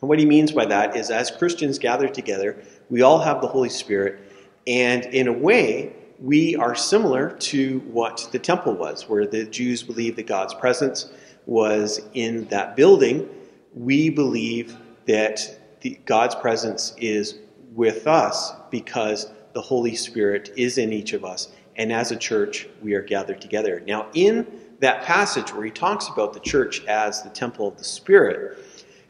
And 0.00 0.08
what 0.08 0.18
he 0.18 0.26
means 0.26 0.50
by 0.50 0.66
that 0.66 0.96
is 0.96 1.10
as 1.10 1.30
Christians 1.30 1.78
gather 1.78 2.08
together, 2.08 2.60
we 2.88 3.02
all 3.02 3.20
have 3.20 3.40
the 3.40 3.46
Holy 3.46 3.68
Spirit, 3.68 4.18
and 4.66 5.04
in 5.04 5.28
a 5.28 5.32
way, 5.32 5.94
we 6.20 6.54
are 6.56 6.74
similar 6.74 7.30
to 7.30 7.80
what 7.80 8.28
the 8.30 8.38
temple 8.38 8.74
was, 8.74 9.08
where 9.08 9.26
the 9.26 9.44
Jews 9.46 9.82
believed 9.82 10.18
that 10.18 10.26
God's 10.26 10.52
presence 10.52 11.10
was 11.46 12.02
in 12.12 12.44
that 12.48 12.76
building. 12.76 13.28
We 13.74 14.10
believe 14.10 14.76
that 15.06 15.58
the, 15.80 15.98
God's 16.04 16.34
presence 16.34 16.94
is 16.98 17.38
with 17.72 18.06
us 18.06 18.52
because 18.70 19.30
the 19.54 19.62
Holy 19.62 19.94
Spirit 19.94 20.52
is 20.56 20.76
in 20.76 20.92
each 20.92 21.14
of 21.14 21.24
us. 21.24 21.48
And 21.76 21.90
as 21.92 22.12
a 22.12 22.16
church, 22.16 22.68
we 22.82 22.92
are 22.92 23.02
gathered 23.02 23.40
together. 23.40 23.82
Now, 23.86 24.08
in 24.12 24.46
that 24.80 25.02
passage 25.02 25.54
where 25.54 25.64
he 25.64 25.70
talks 25.70 26.08
about 26.08 26.34
the 26.34 26.40
church 26.40 26.84
as 26.84 27.22
the 27.22 27.30
temple 27.30 27.68
of 27.68 27.78
the 27.78 27.84
Spirit, 27.84 28.58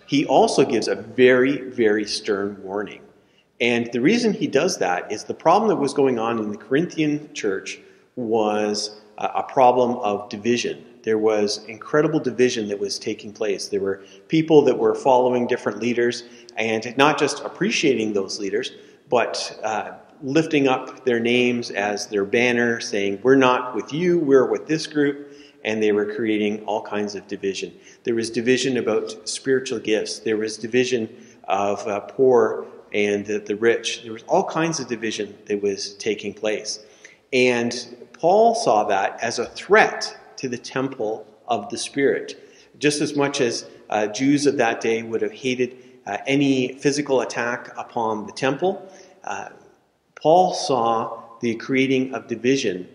he 0.07 0.27
also 0.27 0.65
gives 0.65 0.87
a 0.87 0.95
very, 0.95 1.63
very 1.63 2.05
stern 2.05 2.63
warning. 2.63 3.03
And 3.61 3.91
the 3.93 4.01
reason 4.01 4.33
he 4.33 4.47
does 4.47 4.79
that 4.79 5.13
is 5.13 5.25
the 5.25 5.35
problem 5.35 5.69
that 5.69 5.77
was 5.77 5.93
going 5.93 6.19
on 6.19 6.39
in 6.39 6.51
the 6.51 6.57
Corinthian 6.57 7.33
church 7.35 7.79
was 8.17 9.01
a 9.19 9.43
problem 9.43 9.97
of 9.99 10.29
division. 10.31 10.85
There 11.03 11.19
was 11.19 11.65
incredible 11.67 12.21
division 12.21 12.69
that 12.69 12.79
was 12.79 12.99
taking 12.99 13.33
place. 13.33 13.69
There 13.69 13.81
were 13.81 14.03
people 14.29 14.63
that 14.63 14.79
were 14.79 14.95
following 14.95 15.47
different 15.47 15.79
leaders 15.79 16.25
and 16.57 16.95
not 16.97 17.19
just 17.19 17.43
appreciating 17.45 18.13
those 18.13 18.39
leaders, 18.39 18.73
but 19.09 19.59
uh, 19.63 19.93
lifting 20.23 20.69
up 20.69 21.05
their 21.05 21.21
names 21.21 21.71
as 21.71 22.07
their 22.07 22.25
banner, 22.25 22.81
saying, 22.81 23.21
We're 23.23 23.37
not 23.37 23.75
with 23.75 23.93
you, 23.93 24.19
we're 24.19 24.47
with 24.47 24.67
this 24.67 24.87
group. 24.87 25.35
And 25.63 25.83
they 25.83 25.93
were 25.93 26.15
creating 26.15 26.65
all 26.65 26.81
kinds 26.81 27.15
of 27.15 27.29
division. 27.29 27.75
There 28.05 28.15
was 28.15 28.31
division 28.31 28.79
about 28.79 29.29
spiritual 29.29 29.79
gifts, 29.79 30.21
there 30.21 30.39
was 30.39 30.57
division 30.57 31.15
of 31.45 31.87
uh, 31.87 32.01
poor 32.01 32.67
and 32.93 33.25
the, 33.27 33.39
the 33.39 33.57
rich. 33.57 34.03
There 34.03 34.13
was 34.13 34.23
all 34.25 34.45
kinds 34.45 34.81
of 34.81 34.89
division 34.89 35.37
that 35.47 35.63
was 35.63 35.95
taking 35.95 36.35
place. 36.35 36.81
And 37.33 38.09
Paul 38.13 38.55
saw 38.55 38.85
that 38.85 39.19
as 39.23 39.39
a 39.39 39.47
threat 39.47 40.17
to 40.37 40.49
the 40.49 40.59
temple 40.59 41.27
of 41.47 41.69
the 41.71 41.79
Spirit, 41.79 42.43
just 42.79 43.01
as 43.01 43.17
much 43.17 43.41
as 43.41 43.69
uh, 43.89 44.07
Jews 44.09 44.47
of 44.47 44.57
that 44.57 44.81
day 44.81 45.03
would 45.03 45.23
have 45.23 45.33
hated 45.33 45.77
uh, 46.07 46.19
any 46.27 46.75
physical 46.75 47.21
attack 47.21 47.73
upon 47.77 48.27
the 48.27 48.33
temple. 48.33 48.91
Uh, 49.25 49.51
Paul 50.21 50.55
saw 50.55 51.23
the 51.41 51.55
creating 51.57 52.15
of 52.15 52.27
division 52.27 52.89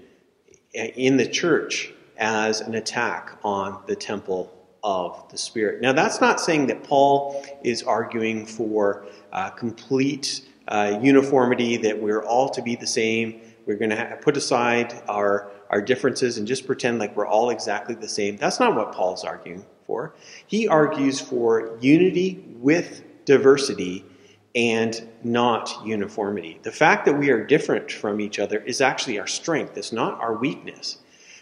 in 0.73 1.17
the 1.17 1.27
church 1.27 1.91
as 2.17 2.61
an 2.61 2.75
attack 2.75 3.37
on 3.43 3.81
the 3.87 3.95
temple 3.95 4.54
of 4.85 5.27
the 5.31 5.37
Spirit. 5.37 5.81
Now, 5.81 5.93
that's 5.93 6.21
not 6.21 6.39
saying 6.39 6.67
that 6.67 6.83
Paul 6.83 7.43
is 7.63 7.81
arguing 7.81 8.45
for 8.45 9.07
uh, 9.33 9.49
complete 9.49 10.45
uh, 10.67 10.99
uniformity, 11.01 11.75
that 11.77 11.99
we're 11.99 12.23
all 12.23 12.49
to 12.49 12.61
be 12.61 12.75
the 12.75 12.85
same. 12.85 13.41
We're 13.65 13.77
going 13.77 13.89
to 13.89 14.19
put 14.21 14.37
aside 14.37 14.93
our, 15.09 15.49
our 15.71 15.81
differences 15.81 16.37
and 16.37 16.47
just 16.47 16.67
pretend 16.67 16.99
like 16.99 17.15
we're 17.17 17.25
all 17.25 17.49
exactly 17.49 17.95
the 17.95 18.07
same. 18.07 18.37
That's 18.37 18.59
not 18.59 18.75
what 18.75 18.91
Paul's 18.91 19.23
arguing 19.23 19.65
for. 19.87 20.13
He 20.45 20.67
argues 20.67 21.19
for 21.19 21.77
unity 21.81 22.45
with 22.59 23.03
diversity 23.25 24.05
and 24.53 25.09
not 25.23 25.83
uniformity. 25.83 26.59
The 26.61 26.71
fact 26.71 27.05
that 27.05 27.17
we 27.17 27.31
are 27.31 27.43
different 27.43 27.91
from 27.91 28.21
each 28.21 28.37
other 28.37 28.59
is 28.59 28.81
actually 28.81 29.19
our 29.19 29.27
strength, 29.27 29.77
it's 29.77 29.91
not 29.91 30.19
our 30.21 30.35
weakness. 30.35 30.99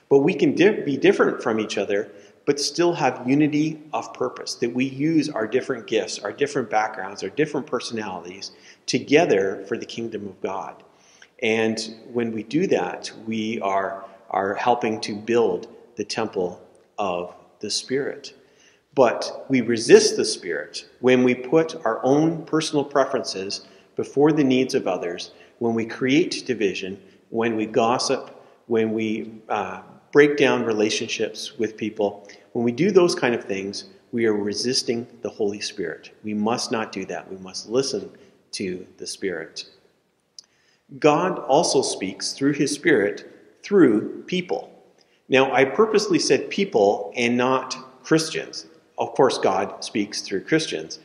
But 0.10 0.20
we 0.20 0.34
can 0.34 0.56
di- 0.56 0.82
be 0.82 0.96
different 0.96 1.44
from 1.44 1.60
each 1.60 1.78
other, 1.78 2.12
but 2.46 2.60
still 2.60 2.94
have 2.94 3.28
unity 3.28 3.82
of 3.94 4.14
purpose, 4.14 4.56
that 4.56 4.74
we 4.74 4.86
use 4.86 5.30
our 5.30 5.48
different 5.48 5.88
gifts, 5.88 6.20
our 6.20 6.32
different 6.32 6.70
backgrounds, 6.70 7.24
our 7.24 7.30
different 7.30 7.66
personalities 7.66 8.52
together 8.86 9.64
for 9.68 9.78
the 9.78 9.86
kingdom 9.86 10.28
of 10.28 10.42
God. 10.42 10.84
And 11.42 11.96
when 12.12 12.32
we 12.32 12.44
do 12.44 12.68
that, 12.68 13.12
we 13.26 13.60
are, 13.62 14.06
are 14.30 14.56
helping 14.56 15.00
to 15.02 15.16
build 15.16 15.68
the 15.96 16.04
temple 16.04 16.62
of 16.98 17.34
the 17.60 17.70
Spirit. 17.70 18.34
But 18.96 19.46
we 19.50 19.62
resist 19.62 20.18
the 20.18 20.26
Spirit 20.26 20.88
when 21.00 21.24
we 21.24 21.34
put 21.34 21.76
our 21.86 22.04
own 22.04 22.46
personal 22.46 22.84
preferences 22.84 23.66
before 23.96 24.32
the 24.32 24.44
needs 24.44 24.76
of 24.76 24.88
others, 24.88 25.32
when 25.60 25.74
we 25.74 25.86
create 25.86 26.44
division, 26.46 27.02
when 27.30 27.56
we 27.56 27.66
gossip, 27.66 28.30
when 28.68 28.94
we 28.94 29.32
uh, 29.50 29.82
break 30.14 30.38
down 30.38 30.64
relationships 30.64 31.58
with 31.58 31.76
people. 31.76 32.26
When 32.54 32.64
we 32.64 32.72
do 32.72 32.92
those 32.92 33.16
kind 33.16 33.36
of 33.36 33.44
things, 33.44 33.86
we 34.14 34.28
are 34.28 34.34
resisting 34.34 35.08
the 35.24 35.30
Holy 35.30 35.60
Spirit. 35.60 36.12
We 36.24 36.36
must 36.36 36.72
not 36.72 36.92
do 36.92 37.04
that. 37.06 37.30
We 37.30 37.38
must 37.38 37.68
listen 37.68 38.12
to 38.52 38.86
the 38.98 39.08
Spirit. 39.08 39.66
God 41.00 41.40
also 41.40 41.82
speaks 41.82 42.34
through 42.34 42.54
His 42.54 42.72
Spirit 42.72 43.58
through 43.64 44.24
people. 44.28 44.72
Now, 45.30 45.52
I 45.52 45.66
purposely 45.66 46.20
said 46.20 46.50
people 46.52 47.12
and 47.16 47.36
not 47.36 48.04
Christians. 48.04 48.68
Of 49.00 49.16
course, 49.16 49.40
God 49.40 49.84
speaks 49.84 50.22
through 50.22 50.44
Christians, 50.44 51.00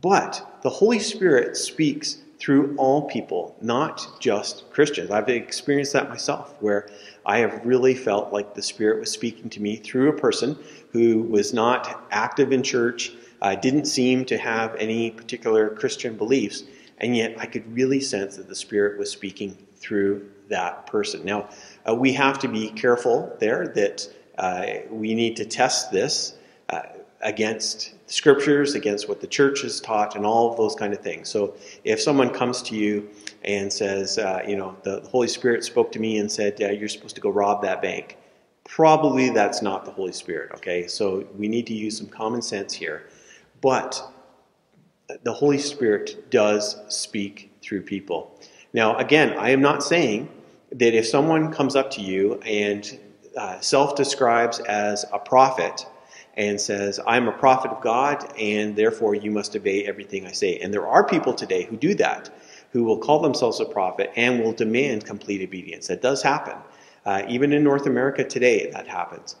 but 0.00 0.60
the 0.62 0.70
Holy 0.70 0.98
Spirit 0.98 1.56
speaks 1.56 2.18
through 2.38 2.74
all 2.76 3.08
people, 3.08 3.56
not 3.60 4.20
just 4.20 4.70
Christians. 4.70 5.10
I've 5.10 5.28
experienced 5.28 5.92
that 5.92 6.08
myself, 6.08 6.54
where 6.60 6.88
I 7.26 7.38
have 7.38 7.64
really 7.64 7.94
felt 7.94 8.32
like 8.32 8.54
the 8.54 8.62
Spirit 8.62 9.00
was 9.00 9.10
speaking 9.10 9.50
to 9.50 9.60
me 9.60 9.76
through 9.76 10.08
a 10.08 10.12
person 10.12 10.56
who 10.92 11.22
was 11.22 11.52
not 11.52 12.06
active 12.10 12.52
in 12.52 12.62
church, 12.62 13.12
uh, 13.42 13.54
didn't 13.54 13.86
seem 13.86 14.24
to 14.26 14.38
have 14.38 14.74
any 14.76 15.10
particular 15.10 15.70
Christian 15.70 16.16
beliefs, 16.16 16.64
and 16.98 17.16
yet 17.16 17.34
I 17.38 17.46
could 17.46 17.72
really 17.72 18.00
sense 18.00 18.36
that 18.36 18.48
the 18.48 18.54
Spirit 18.54 18.98
was 18.98 19.10
speaking 19.10 19.56
through 19.76 20.28
that 20.48 20.86
person. 20.86 21.24
Now, 21.24 21.48
uh, 21.88 21.94
we 21.94 22.12
have 22.14 22.38
to 22.40 22.48
be 22.48 22.70
careful 22.70 23.36
there 23.40 23.68
that 23.68 24.08
uh, 24.38 24.66
we 24.90 25.14
need 25.14 25.36
to 25.36 25.44
test 25.44 25.92
this 25.92 26.34
uh, 26.70 26.82
against 27.20 27.94
the 28.06 28.12
scriptures, 28.12 28.74
against 28.74 29.08
what 29.08 29.20
the 29.20 29.26
church 29.26 29.62
has 29.62 29.80
taught, 29.80 30.14
and 30.16 30.24
all 30.24 30.50
of 30.50 30.56
those 30.56 30.74
kind 30.74 30.92
of 30.92 31.00
things. 31.00 31.28
So 31.28 31.54
if 31.84 32.00
someone 32.00 32.30
comes 32.30 32.62
to 32.62 32.76
you 32.76 33.08
and 33.44 33.72
says, 33.72 34.18
uh, 34.18 34.42
you 34.46 34.56
know, 34.56 34.76
the 34.82 35.00
Holy 35.10 35.28
Spirit 35.28 35.64
spoke 35.64 35.90
to 35.92 35.98
me 35.98 36.18
and 36.18 36.30
said, 36.30 36.56
yeah, 36.58 36.70
you're 36.70 36.88
supposed 36.88 37.16
to 37.16 37.20
go 37.20 37.30
rob 37.30 37.62
that 37.62 37.82
bank, 37.82 38.16
probably 38.64 39.30
that's 39.30 39.62
not 39.62 39.84
the 39.84 39.90
Holy 39.90 40.12
Spirit, 40.12 40.52
okay? 40.54 40.86
So 40.86 41.26
we 41.36 41.48
need 41.48 41.66
to 41.66 41.74
use 41.74 41.96
some 41.98 42.06
common 42.08 42.42
sense 42.42 42.72
here. 42.72 43.06
But 43.60 44.00
the 45.22 45.32
Holy 45.32 45.58
Spirit 45.58 46.30
does 46.30 46.76
speak 46.88 47.50
through 47.62 47.82
people. 47.82 48.38
Now, 48.72 48.96
again, 48.98 49.36
I 49.38 49.50
am 49.50 49.60
not 49.60 49.82
saying 49.82 50.28
that 50.72 50.94
if 50.94 51.06
someone 51.06 51.52
comes 51.52 51.74
up 51.76 51.90
to 51.92 52.02
you 52.02 52.34
and 52.42 52.98
uh, 53.36 53.58
self 53.60 53.94
describes 53.94 54.60
as 54.60 55.04
a 55.12 55.18
prophet, 55.18 55.86
and 56.38 56.58
says, 56.60 57.00
I'm 57.04 57.26
a 57.26 57.32
prophet 57.32 57.72
of 57.72 57.82
God, 57.82 58.32
and 58.38 58.76
therefore 58.76 59.16
you 59.16 59.32
must 59.32 59.56
obey 59.56 59.84
everything 59.84 60.24
I 60.24 60.30
say. 60.30 60.58
And 60.60 60.72
there 60.72 60.86
are 60.86 61.04
people 61.04 61.34
today 61.34 61.64
who 61.64 61.76
do 61.76 61.94
that, 61.96 62.30
who 62.70 62.84
will 62.84 62.98
call 62.98 63.20
themselves 63.20 63.58
a 63.58 63.64
prophet 63.64 64.12
and 64.14 64.40
will 64.40 64.52
demand 64.52 65.04
complete 65.04 65.42
obedience. 65.42 65.88
That 65.88 66.00
does 66.00 66.22
happen. 66.22 66.56
Uh, 67.04 67.22
even 67.28 67.52
in 67.52 67.64
North 67.64 67.86
America 67.86 68.22
today, 68.22 68.70
that 68.70 68.86
happens. 68.86 69.34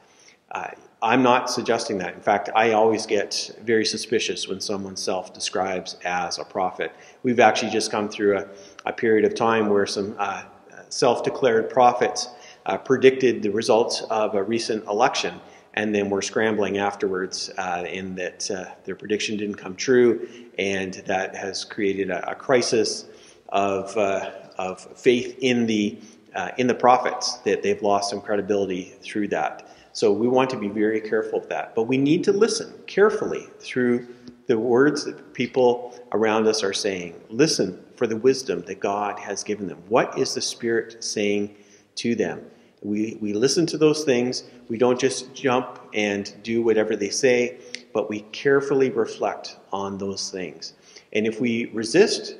Uh, 0.50 0.70
I'm 1.00 1.22
not 1.22 1.48
suggesting 1.48 1.98
that. 1.98 2.14
In 2.14 2.20
fact, 2.20 2.50
I 2.56 2.72
always 2.72 3.06
get 3.06 3.52
very 3.62 3.84
suspicious 3.84 4.48
when 4.48 4.60
someone 4.60 4.96
self 4.96 5.32
describes 5.32 5.96
as 6.04 6.38
a 6.38 6.44
prophet. 6.44 6.92
We've 7.22 7.38
actually 7.38 7.70
just 7.70 7.92
come 7.92 8.08
through 8.08 8.38
a, 8.38 8.48
a 8.86 8.92
period 8.92 9.24
of 9.24 9.36
time 9.36 9.68
where 9.68 9.86
some 9.86 10.16
uh, 10.18 10.42
self 10.88 11.22
declared 11.22 11.70
prophets 11.70 12.28
uh, 12.66 12.76
predicted 12.78 13.42
the 13.42 13.50
results 13.50 14.02
of 14.10 14.34
a 14.34 14.42
recent 14.42 14.84
election 14.86 15.40
and 15.74 15.94
then 15.94 16.10
we're 16.10 16.22
scrambling 16.22 16.78
afterwards 16.78 17.50
uh, 17.58 17.84
in 17.86 18.14
that 18.16 18.50
uh, 18.50 18.66
their 18.84 18.96
prediction 18.96 19.36
didn't 19.36 19.56
come 19.56 19.76
true, 19.76 20.28
and 20.58 20.94
that 21.06 21.34
has 21.36 21.64
created 21.64 22.10
a, 22.10 22.30
a 22.30 22.34
crisis 22.34 23.06
of, 23.50 23.96
uh, 23.96 24.30
of 24.58 24.80
faith 24.98 25.36
in 25.40 25.66
the, 25.66 25.98
uh, 26.34 26.50
in 26.58 26.66
the 26.66 26.74
prophets, 26.74 27.34
that 27.38 27.62
they've 27.62 27.82
lost 27.82 28.10
some 28.10 28.20
credibility 28.20 28.94
through 29.02 29.28
that. 29.28 29.68
So 29.92 30.12
we 30.12 30.28
want 30.28 30.50
to 30.50 30.56
be 30.56 30.68
very 30.68 31.00
careful 31.00 31.40
of 31.40 31.48
that. 31.48 31.74
But 31.74 31.84
we 31.84 31.96
need 31.96 32.22
to 32.24 32.32
listen 32.32 32.72
carefully 32.86 33.48
through 33.58 34.06
the 34.46 34.58
words 34.58 35.04
that 35.04 35.34
people 35.34 35.98
around 36.12 36.46
us 36.46 36.62
are 36.62 36.72
saying. 36.72 37.14
Listen 37.30 37.84
for 37.96 38.06
the 38.06 38.16
wisdom 38.16 38.62
that 38.62 38.80
God 38.80 39.18
has 39.18 39.42
given 39.42 39.66
them. 39.66 39.82
What 39.88 40.18
is 40.18 40.34
the 40.34 40.40
Spirit 40.40 41.02
saying 41.02 41.56
to 41.96 42.14
them? 42.14 42.44
We, 42.82 43.18
we 43.20 43.32
listen 43.32 43.66
to 43.66 43.78
those 43.78 44.04
things. 44.04 44.44
We 44.68 44.78
don't 44.78 44.98
just 44.98 45.34
jump 45.34 45.80
and 45.94 46.32
do 46.42 46.62
whatever 46.62 46.96
they 46.96 47.10
say, 47.10 47.58
but 47.92 48.08
we 48.08 48.20
carefully 48.32 48.90
reflect 48.90 49.56
on 49.72 49.98
those 49.98 50.30
things. 50.30 50.74
And 51.12 51.26
if 51.26 51.40
we 51.40 51.66
resist 51.66 52.36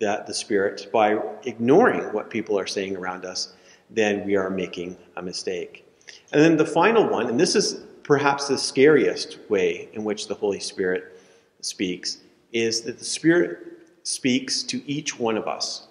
that, 0.00 0.26
the 0.26 0.34
Spirit 0.34 0.88
by 0.92 1.18
ignoring 1.44 2.12
what 2.12 2.30
people 2.30 2.58
are 2.58 2.66
saying 2.66 2.96
around 2.96 3.24
us, 3.24 3.54
then 3.90 4.24
we 4.24 4.36
are 4.36 4.50
making 4.50 4.96
a 5.16 5.22
mistake. 5.22 5.86
And 6.32 6.42
then 6.42 6.56
the 6.56 6.66
final 6.66 7.08
one, 7.08 7.28
and 7.28 7.38
this 7.38 7.54
is 7.54 7.80
perhaps 8.02 8.48
the 8.48 8.58
scariest 8.58 9.38
way 9.48 9.88
in 9.92 10.02
which 10.02 10.26
the 10.26 10.34
Holy 10.34 10.60
Spirit 10.60 11.20
speaks, 11.60 12.18
is 12.52 12.80
that 12.82 12.98
the 12.98 13.04
Spirit 13.04 13.58
speaks 14.02 14.62
to 14.64 14.82
each 14.90 15.18
one 15.18 15.36
of 15.36 15.46
us 15.46 15.86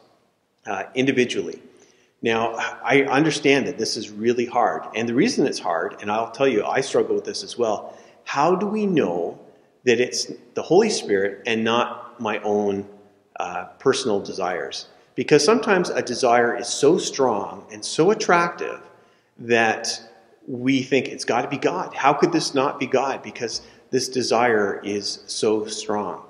uh, 0.65 0.83
individually. 0.95 1.61
Now, 2.21 2.53
I 2.83 3.03
understand 3.03 3.65
that 3.67 3.77
this 3.77 3.97
is 3.97 4.11
really 4.11 4.45
hard. 4.45 4.83
And 4.95 5.09
the 5.09 5.15
reason 5.15 5.47
it's 5.47 5.59
hard, 5.59 5.97
and 6.01 6.11
I'll 6.11 6.31
tell 6.31 6.47
you, 6.47 6.63
I 6.63 6.81
struggle 6.81 7.15
with 7.15 7.25
this 7.25 7.43
as 7.43 7.57
well. 7.57 7.97
How 8.25 8.55
do 8.55 8.67
we 8.67 8.85
know 8.85 9.39
that 9.85 9.99
it's 9.99 10.31
the 10.53 10.61
Holy 10.61 10.91
Spirit 10.91 11.41
and 11.47 11.63
not 11.63 12.21
my 12.21 12.39
own 12.39 12.87
uh, 13.39 13.65
personal 13.79 14.19
desires? 14.19 14.87
Because 15.15 15.43
sometimes 15.43 15.89
a 15.89 16.01
desire 16.01 16.55
is 16.55 16.67
so 16.67 16.99
strong 16.99 17.65
and 17.71 17.83
so 17.83 18.11
attractive 18.11 18.81
that 19.39 20.01
we 20.47 20.83
think 20.83 21.07
it's 21.07 21.25
got 21.25 21.41
to 21.41 21.47
be 21.47 21.57
God. 21.57 21.93
How 21.95 22.13
could 22.13 22.31
this 22.31 22.53
not 22.53 22.79
be 22.79 22.85
God? 22.85 23.23
Because 23.23 23.61
this 23.89 24.07
desire 24.07 24.79
is 24.83 25.23
so 25.25 25.65
strong. 25.65 26.23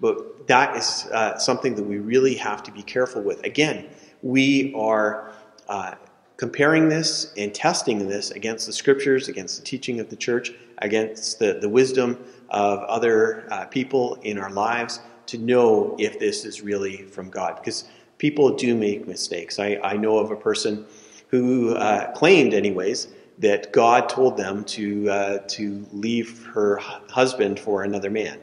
But 0.00 0.46
that 0.48 0.76
is 0.76 1.06
uh, 1.12 1.38
something 1.38 1.74
that 1.74 1.84
we 1.84 1.98
really 1.98 2.34
have 2.34 2.62
to 2.64 2.72
be 2.72 2.82
careful 2.82 3.22
with. 3.22 3.44
Again, 3.44 3.86
we 4.24 4.72
are 4.74 5.32
uh, 5.68 5.94
comparing 6.38 6.88
this 6.88 7.32
and 7.36 7.54
testing 7.54 8.08
this 8.08 8.30
against 8.30 8.66
the 8.66 8.72
scriptures, 8.72 9.28
against 9.28 9.58
the 9.58 9.64
teaching 9.64 10.00
of 10.00 10.08
the 10.08 10.16
church, 10.16 10.52
against 10.78 11.38
the, 11.38 11.58
the 11.60 11.68
wisdom 11.68 12.18
of 12.48 12.78
other 12.80 13.46
uh, 13.52 13.66
people 13.66 14.14
in 14.22 14.38
our 14.38 14.50
lives 14.50 15.00
to 15.26 15.36
know 15.36 15.94
if 15.98 16.18
this 16.18 16.46
is 16.46 16.62
really 16.62 17.02
from 17.02 17.28
God. 17.28 17.56
Because 17.56 17.84
people 18.16 18.56
do 18.56 18.74
make 18.74 19.06
mistakes. 19.06 19.58
I, 19.58 19.78
I 19.84 19.96
know 19.98 20.18
of 20.18 20.30
a 20.30 20.36
person 20.36 20.86
who 21.28 21.74
uh, 21.74 22.10
claimed, 22.12 22.54
anyways, 22.54 23.08
that 23.38 23.72
God 23.72 24.08
told 24.08 24.38
them 24.38 24.64
to, 24.64 25.10
uh, 25.10 25.38
to 25.48 25.86
leave 25.92 26.46
her 26.46 26.78
husband 26.78 27.60
for 27.60 27.82
another 27.82 28.10
man. 28.10 28.38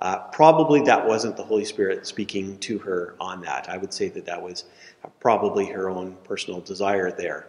Uh, 0.00 0.18
probably 0.32 0.82
that 0.82 1.06
wasn't 1.06 1.36
the 1.36 1.42
Holy 1.42 1.64
Spirit 1.64 2.06
speaking 2.06 2.58
to 2.58 2.78
her 2.78 3.14
on 3.20 3.40
that. 3.40 3.68
I 3.68 3.78
would 3.78 3.92
say 3.92 4.08
that 4.08 4.26
that 4.26 4.42
was 4.42 4.64
probably 5.20 5.66
her 5.66 5.88
own 5.88 6.16
personal 6.24 6.60
desire 6.60 7.10
there. 7.10 7.46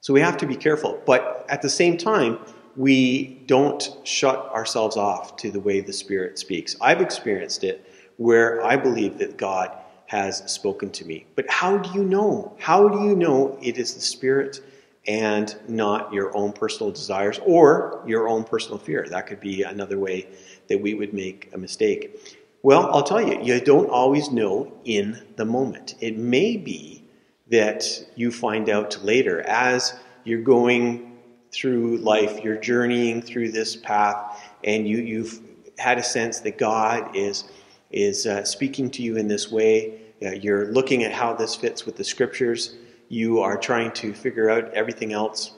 So 0.00 0.12
we 0.12 0.20
have 0.20 0.36
to 0.38 0.46
be 0.46 0.56
careful. 0.56 1.02
But 1.06 1.44
at 1.48 1.62
the 1.62 1.68
same 1.68 1.96
time, 1.96 2.38
we 2.76 3.42
don't 3.46 3.96
shut 4.04 4.50
ourselves 4.52 4.96
off 4.96 5.36
to 5.38 5.50
the 5.50 5.60
way 5.60 5.80
the 5.80 5.92
Spirit 5.92 6.38
speaks. 6.38 6.76
I've 6.80 7.00
experienced 7.00 7.64
it 7.64 7.84
where 8.16 8.64
I 8.64 8.76
believe 8.76 9.18
that 9.18 9.36
God 9.36 9.76
has 10.06 10.50
spoken 10.50 10.90
to 10.90 11.04
me. 11.04 11.26
But 11.34 11.50
how 11.50 11.78
do 11.78 11.90
you 11.98 12.04
know? 12.04 12.56
How 12.58 12.88
do 12.88 13.04
you 13.04 13.14
know 13.14 13.58
it 13.60 13.78
is 13.78 13.94
the 13.94 14.00
Spirit 14.00 14.62
and 15.06 15.56
not 15.68 16.12
your 16.12 16.34
own 16.36 16.52
personal 16.52 16.92
desires 16.92 17.40
or 17.44 18.02
your 18.06 18.28
own 18.28 18.44
personal 18.44 18.78
fear? 18.78 19.06
That 19.10 19.26
could 19.26 19.40
be 19.40 19.64
another 19.64 19.98
way 19.98 20.28
that 20.68 20.80
we 20.80 20.94
would 20.94 21.12
make 21.12 21.50
a 21.52 21.58
mistake. 21.58 22.37
Well, 22.62 22.90
I'll 22.92 23.04
tell 23.04 23.22
you, 23.22 23.40
you 23.42 23.60
don't 23.60 23.88
always 23.88 24.30
know 24.30 24.72
in 24.84 25.22
the 25.36 25.44
moment. 25.44 25.94
It 26.00 26.16
may 26.16 26.56
be 26.56 27.04
that 27.50 27.84
you 28.16 28.32
find 28.32 28.68
out 28.68 29.02
later 29.02 29.42
as 29.42 29.94
you're 30.24 30.42
going 30.42 31.18
through 31.52 31.98
life, 31.98 32.42
you're 32.42 32.56
journeying 32.56 33.22
through 33.22 33.52
this 33.52 33.76
path, 33.76 34.42
and 34.64 34.88
you, 34.88 34.98
you've 34.98 35.40
had 35.78 35.98
a 35.98 36.02
sense 36.02 36.40
that 36.40 36.58
God 36.58 37.14
is 37.16 37.44
is 37.90 38.26
uh, 38.26 38.44
speaking 38.44 38.90
to 38.90 39.02
you 39.02 39.16
in 39.16 39.28
this 39.28 39.50
way. 39.50 40.00
Uh, 40.22 40.30
you're 40.32 40.66
looking 40.72 41.04
at 41.04 41.12
how 41.12 41.32
this 41.32 41.54
fits 41.54 41.86
with 41.86 41.96
the 41.96 42.04
scriptures. 42.04 42.74
You 43.08 43.40
are 43.40 43.56
trying 43.56 43.92
to 43.92 44.12
figure 44.12 44.50
out 44.50 44.74
everything 44.74 45.14
else. 45.14 45.52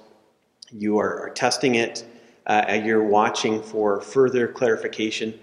You 0.70 0.98
are, 0.98 1.22
are 1.22 1.30
testing 1.30 1.74
it. 1.74 2.04
Uh, 2.46 2.80
you're 2.84 3.02
watching 3.02 3.60
for 3.62 4.00
further 4.00 4.46
clarification. 4.46 5.38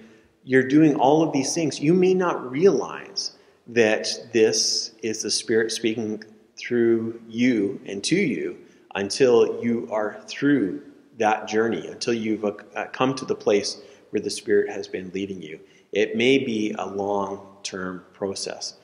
You're 0.48 0.64
doing 0.64 0.96
all 0.96 1.24
of 1.24 1.34
these 1.34 1.54
things. 1.54 1.82
You 1.82 1.94
may 1.94 2.14
not 2.14 2.50
realize 2.50 3.34
that 3.68 4.08
this 4.32 4.94
is 5.04 5.22
the 5.22 5.30
Spirit 5.30 5.74
speaking 5.74 6.24
through 6.58 7.20
you 7.28 7.82
and 7.86 8.02
to 8.06 8.16
you 8.16 8.58
until 8.96 9.62
you 9.62 9.90
are 9.92 10.22
through 10.26 10.84
that 11.18 11.50
journey, 11.50 11.86
until 11.88 12.14
you've 12.14 12.46
uh, 12.46 12.86
come 12.94 13.14
to 13.16 13.26
the 13.26 13.36
place 13.36 13.82
where 14.12 14.22
the 14.22 14.30
Spirit 14.30 14.72
has 14.72 14.88
been 14.88 15.12
leading 15.14 15.42
you. 15.42 15.60
It 15.92 16.16
may 16.16 16.38
be 16.38 16.74
a 16.80 16.86
long 16.86 17.46
term 17.62 18.06
process, 18.14 18.76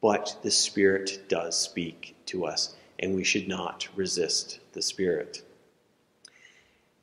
but 0.00 0.36
the 0.44 0.52
Spirit 0.52 1.28
does 1.28 1.58
speak 1.58 2.14
to 2.26 2.46
us, 2.46 2.76
and 3.00 3.16
we 3.16 3.24
should 3.24 3.48
not 3.48 3.88
resist 3.96 4.60
the 4.72 4.82
Spirit. 4.82 5.42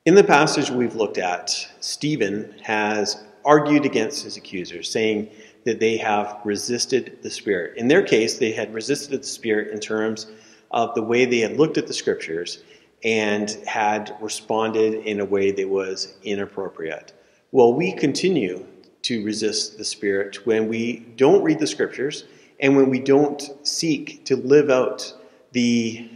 In 0.05 0.15
the 0.15 0.23
passage 0.23 0.69
we've 0.69 0.95
looked 0.95 1.17
at, 1.17 1.67
Stephen 1.81 2.55
has 2.63 3.21
argued 3.45 3.85
against 3.85 4.23
his 4.23 4.37
accusers, 4.37 4.89
saying 4.89 5.29
that 5.63 5.79
they 5.79 5.97
have 5.97 6.39
resisted 6.43 7.19
the 7.21 7.29
Spirit. 7.29 7.77
In 7.77 7.87
their 7.87 8.01
case, 8.01 8.37
they 8.37 8.51
had 8.51 8.73
resisted 8.73 9.21
the 9.21 9.27
Spirit 9.27 9.71
in 9.71 9.79
terms 9.79 10.27
of 10.71 10.93
the 10.95 11.03
way 11.03 11.25
they 11.25 11.39
had 11.39 11.57
looked 11.57 11.77
at 11.77 11.87
the 11.87 11.93
Scriptures 11.93 12.63
and 13.03 13.51
had 13.67 14.15
responded 14.19 14.95
in 15.05 15.19
a 15.19 15.25
way 15.25 15.51
that 15.51 15.69
was 15.69 16.15
inappropriate. 16.23 17.13
Well, 17.51 17.73
we 17.73 17.93
continue 17.93 18.65
to 19.03 19.23
resist 19.23 19.77
the 19.77 19.85
Spirit 19.85 20.45
when 20.45 20.67
we 20.67 21.05
don't 21.15 21.43
read 21.43 21.59
the 21.59 21.67
Scriptures 21.67 22.25
and 22.59 22.75
when 22.75 22.89
we 22.89 22.99
don't 22.99 23.51
seek 23.61 24.25
to 24.25 24.35
live 24.35 24.69
out 24.69 25.13
the, 25.51 26.09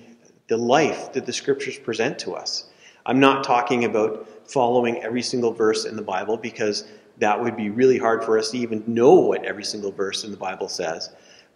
the 0.48 0.58
life 0.58 1.13
that 1.13 1.26
the 1.26 1.34
Scriptures 1.34 1.78
present 1.78 2.18
to 2.20 2.34
us. 2.34 2.65
I'm 3.06 3.20
not 3.20 3.44
talking 3.44 3.86
about 3.86 4.28
following 4.50 4.98
every 5.04 5.22
single 5.22 5.52
verse 5.52 5.86
in 5.86 5.96
the 5.96 6.02
Bible 6.02 6.38
because 6.38 6.86
that 7.20 7.42
would 7.42 7.56
be 7.56 7.70
really 7.70 7.98
hard 7.98 8.24
for 8.24 8.38
us 8.38 8.52
to 8.52 8.58
even 8.58 8.84
know 8.88 9.14
what 9.16 9.44
every 9.44 9.64
single 9.64 9.92
verse 9.92 10.24
in 10.24 10.32
the 10.32 10.38
Bible 10.38 10.70
says. 10.70 11.10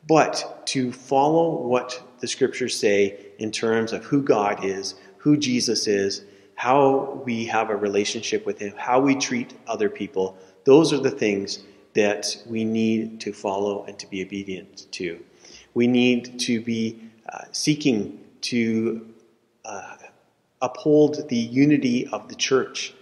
But 0.08 0.63
to 0.67 0.91
follow 0.91 1.62
what 1.62 2.02
the 2.19 2.28
scriptures 2.28 2.78
say 2.78 3.28
in 3.39 3.52
terms 3.52 3.93
of 3.93 4.04
who 4.04 4.21
God 4.21 4.63
is, 4.65 4.95
who 5.17 5.38
Jesus 5.38 5.88
is, 5.88 6.23
how 6.56 7.21
we 7.26 7.45
have 7.45 7.69
a 7.69 7.76
relationship 7.76 8.45
with 8.45 8.60
Him, 8.60 8.73
how 8.78 8.99
we 8.99 9.15
treat 9.15 9.54
other 9.67 9.89
people, 9.89 10.38
those 10.65 10.91
are 10.91 10.99
the 10.99 11.12
things 11.12 11.60
that 11.93 12.36
we 12.45 12.63
need 12.65 13.21
to 13.21 13.32
follow 13.32 13.86
and 13.86 13.97
to 13.99 14.08
be 14.08 14.23
obedient 14.23 14.91
to. 14.91 15.23
We 15.73 15.88
need 15.88 16.39
to 16.41 16.62
be 16.62 17.02
uh, 17.32 17.45
seeking 17.52 18.19
to 18.41 19.08
uh, 19.63 19.95
uphold 20.62 21.30
the 21.30 21.38
unity 21.38 22.08
of 22.08 22.28
the 22.28 22.36
church 22.36 22.93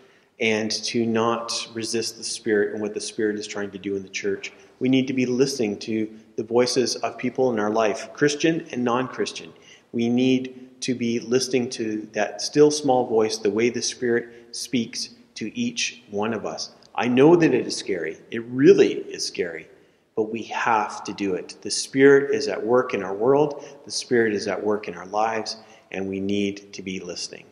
and 0.41 0.71
to 0.71 1.05
not 1.05 1.67
resist 1.73 2.17
the 2.17 2.23
Spirit 2.23 2.73
and 2.73 2.81
what 2.81 2.95
the 2.95 2.99
Spirit 2.99 3.37
is 3.37 3.47
trying 3.47 3.69
to 3.71 3.77
do 3.77 3.95
in 3.95 4.03
the 4.03 4.09
church. 4.09 4.51
We 4.79 4.89
need 4.89 5.05
to 5.07 5.13
be 5.13 5.27
listening 5.27 5.77
to 5.79 6.09
the 6.35 6.43
voices 6.43 6.95
of 6.97 7.17
people 7.17 7.53
in 7.53 7.59
our 7.59 7.69
life, 7.69 8.11
Christian 8.13 8.67
and 8.71 8.83
non 8.83 9.07
Christian. 9.07 9.53
We 9.91 10.09
need 10.09 10.81
to 10.81 10.95
be 10.95 11.19
listening 11.19 11.69
to 11.69 12.07
that 12.13 12.41
still 12.41 12.71
small 12.71 13.05
voice, 13.05 13.37
the 13.37 13.51
way 13.51 13.69
the 13.69 13.81
Spirit 13.81 14.55
speaks 14.55 15.09
to 15.35 15.55
each 15.57 16.01
one 16.09 16.33
of 16.33 16.45
us. 16.45 16.71
I 16.95 17.07
know 17.07 17.35
that 17.35 17.53
it 17.53 17.67
is 17.67 17.77
scary. 17.77 18.17
It 18.31 18.43
really 18.45 18.93
is 18.93 19.25
scary. 19.25 19.67
But 20.15 20.31
we 20.31 20.43
have 20.43 21.03
to 21.05 21.13
do 21.13 21.35
it. 21.35 21.55
The 21.61 21.71
Spirit 21.71 22.35
is 22.35 22.47
at 22.47 22.65
work 22.65 22.93
in 22.93 23.03
our 23.03 23.13
world, 23.13 23.63
the 23.85 23.91
Spirit 23.91 24.33
is 24.33 24.47
at 24.47 24.61
work 24.61 24.87
in 24.87 24.95
our 24.95 25.05
lives, 25.05 25.57
and 25.91 26.09
we 26.09 26.19
need 26.19 26.73
to 26.73 26.81
be 26.81 26.99
listening. 26.99 27.45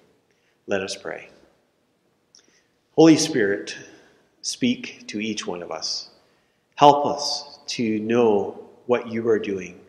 Let 0.67 0.81
us 0.81 0.95
pray. 0.95 1.29
Holy 2.99 3.15
Spirit, 3.15 3.77
speak 4.41 5.07
to 5.07 5.21
each 5.21 5.47
one 5.47 5.63
of 5.63 5.71
us. 5.71 6.09
Help 6.75 7.05
us 7.05 7.59
to 7.65 7.97
know 8.01 8.59
what 8.87 9.07
you 9.07 9.25
are 9.29 9.39
doing. 9.39 9.79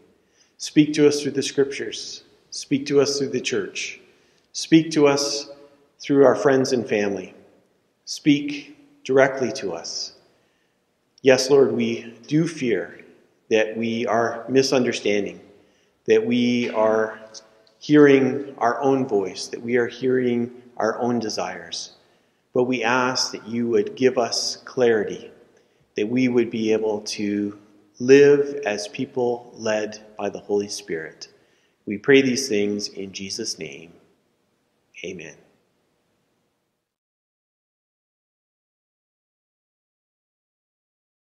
Speak 0.59 0.92
to 0.92 1.09
us 1.09 1.20
through 1.20 1.33
the 1.33 1.42
scriptures. 1.42 2.23
Speak 2.53 2.87
to 2.87 3.01
us 3.01 3.18
through 3.18 3.31
the 3.31 3.40
church. 3.40 3.99
Speak 4.53 4.92
to 4.92 5.09
us 5.09 5.51
through 5.99 6.25
our 6.25 6.37
friends 6.37 6.73
and 6.73 6.88
family. 6.88 7.35
Speak 8.05 8.79
directly 9.03 9.51
to 9.55 9.73
us. 9.73 10.12
Yes, 11.20 11.51
Lord, 11.51 11.73
we 11.73 12.16
do 12.29 12.46
fear 12.46 13.05
that 13.49 13.77
we 13.77 14.07
are 14.07 14.44
misunderstanding, 14.49 15.40
that 16.05 16.25
we 16.25 16.70
are 16.70 17.18
hearing 17.81 18.55
our 18.59 18.81
own 18.81 19.05
voice, 19.05 19.49
that 19.49 19.61
we 19.61 19.79
are 19.79 19.88
hearing 19.88 20.62
our 20.77 20.96
own 21.01 21.18
desires. 21.18 21.96
But 22.53 22.65
we 22.65 22.83
ask 22.83 23.33
that 23.33 23.47
you 23.47 23.69
would 23.69 23.95
give 23.95 24.19
us 24.19 24.57
clarity, 24.65 25.31
that 25.97 26.09
we 26.09 26.29
would 26.29 26.51
be 26.51 26.73
able 26.73 27.01
to 27.03 27.59
live 27.99 28.63
as 28.67 28.89
people 28.89 29.53
led 29.55 30.01
by 30.17 30.31
the 30.31 30.41
Holy 30.41 30.69
Spirit. 30.69 31.29
We 31.87 31.99
pray 31.99 32.23
these 32.23 32.49
things 32.49 32.89
in 32.89 33.13
Jesus' 33.13 33.59
name. 33.59 33.93
Amen. 35.05 35.37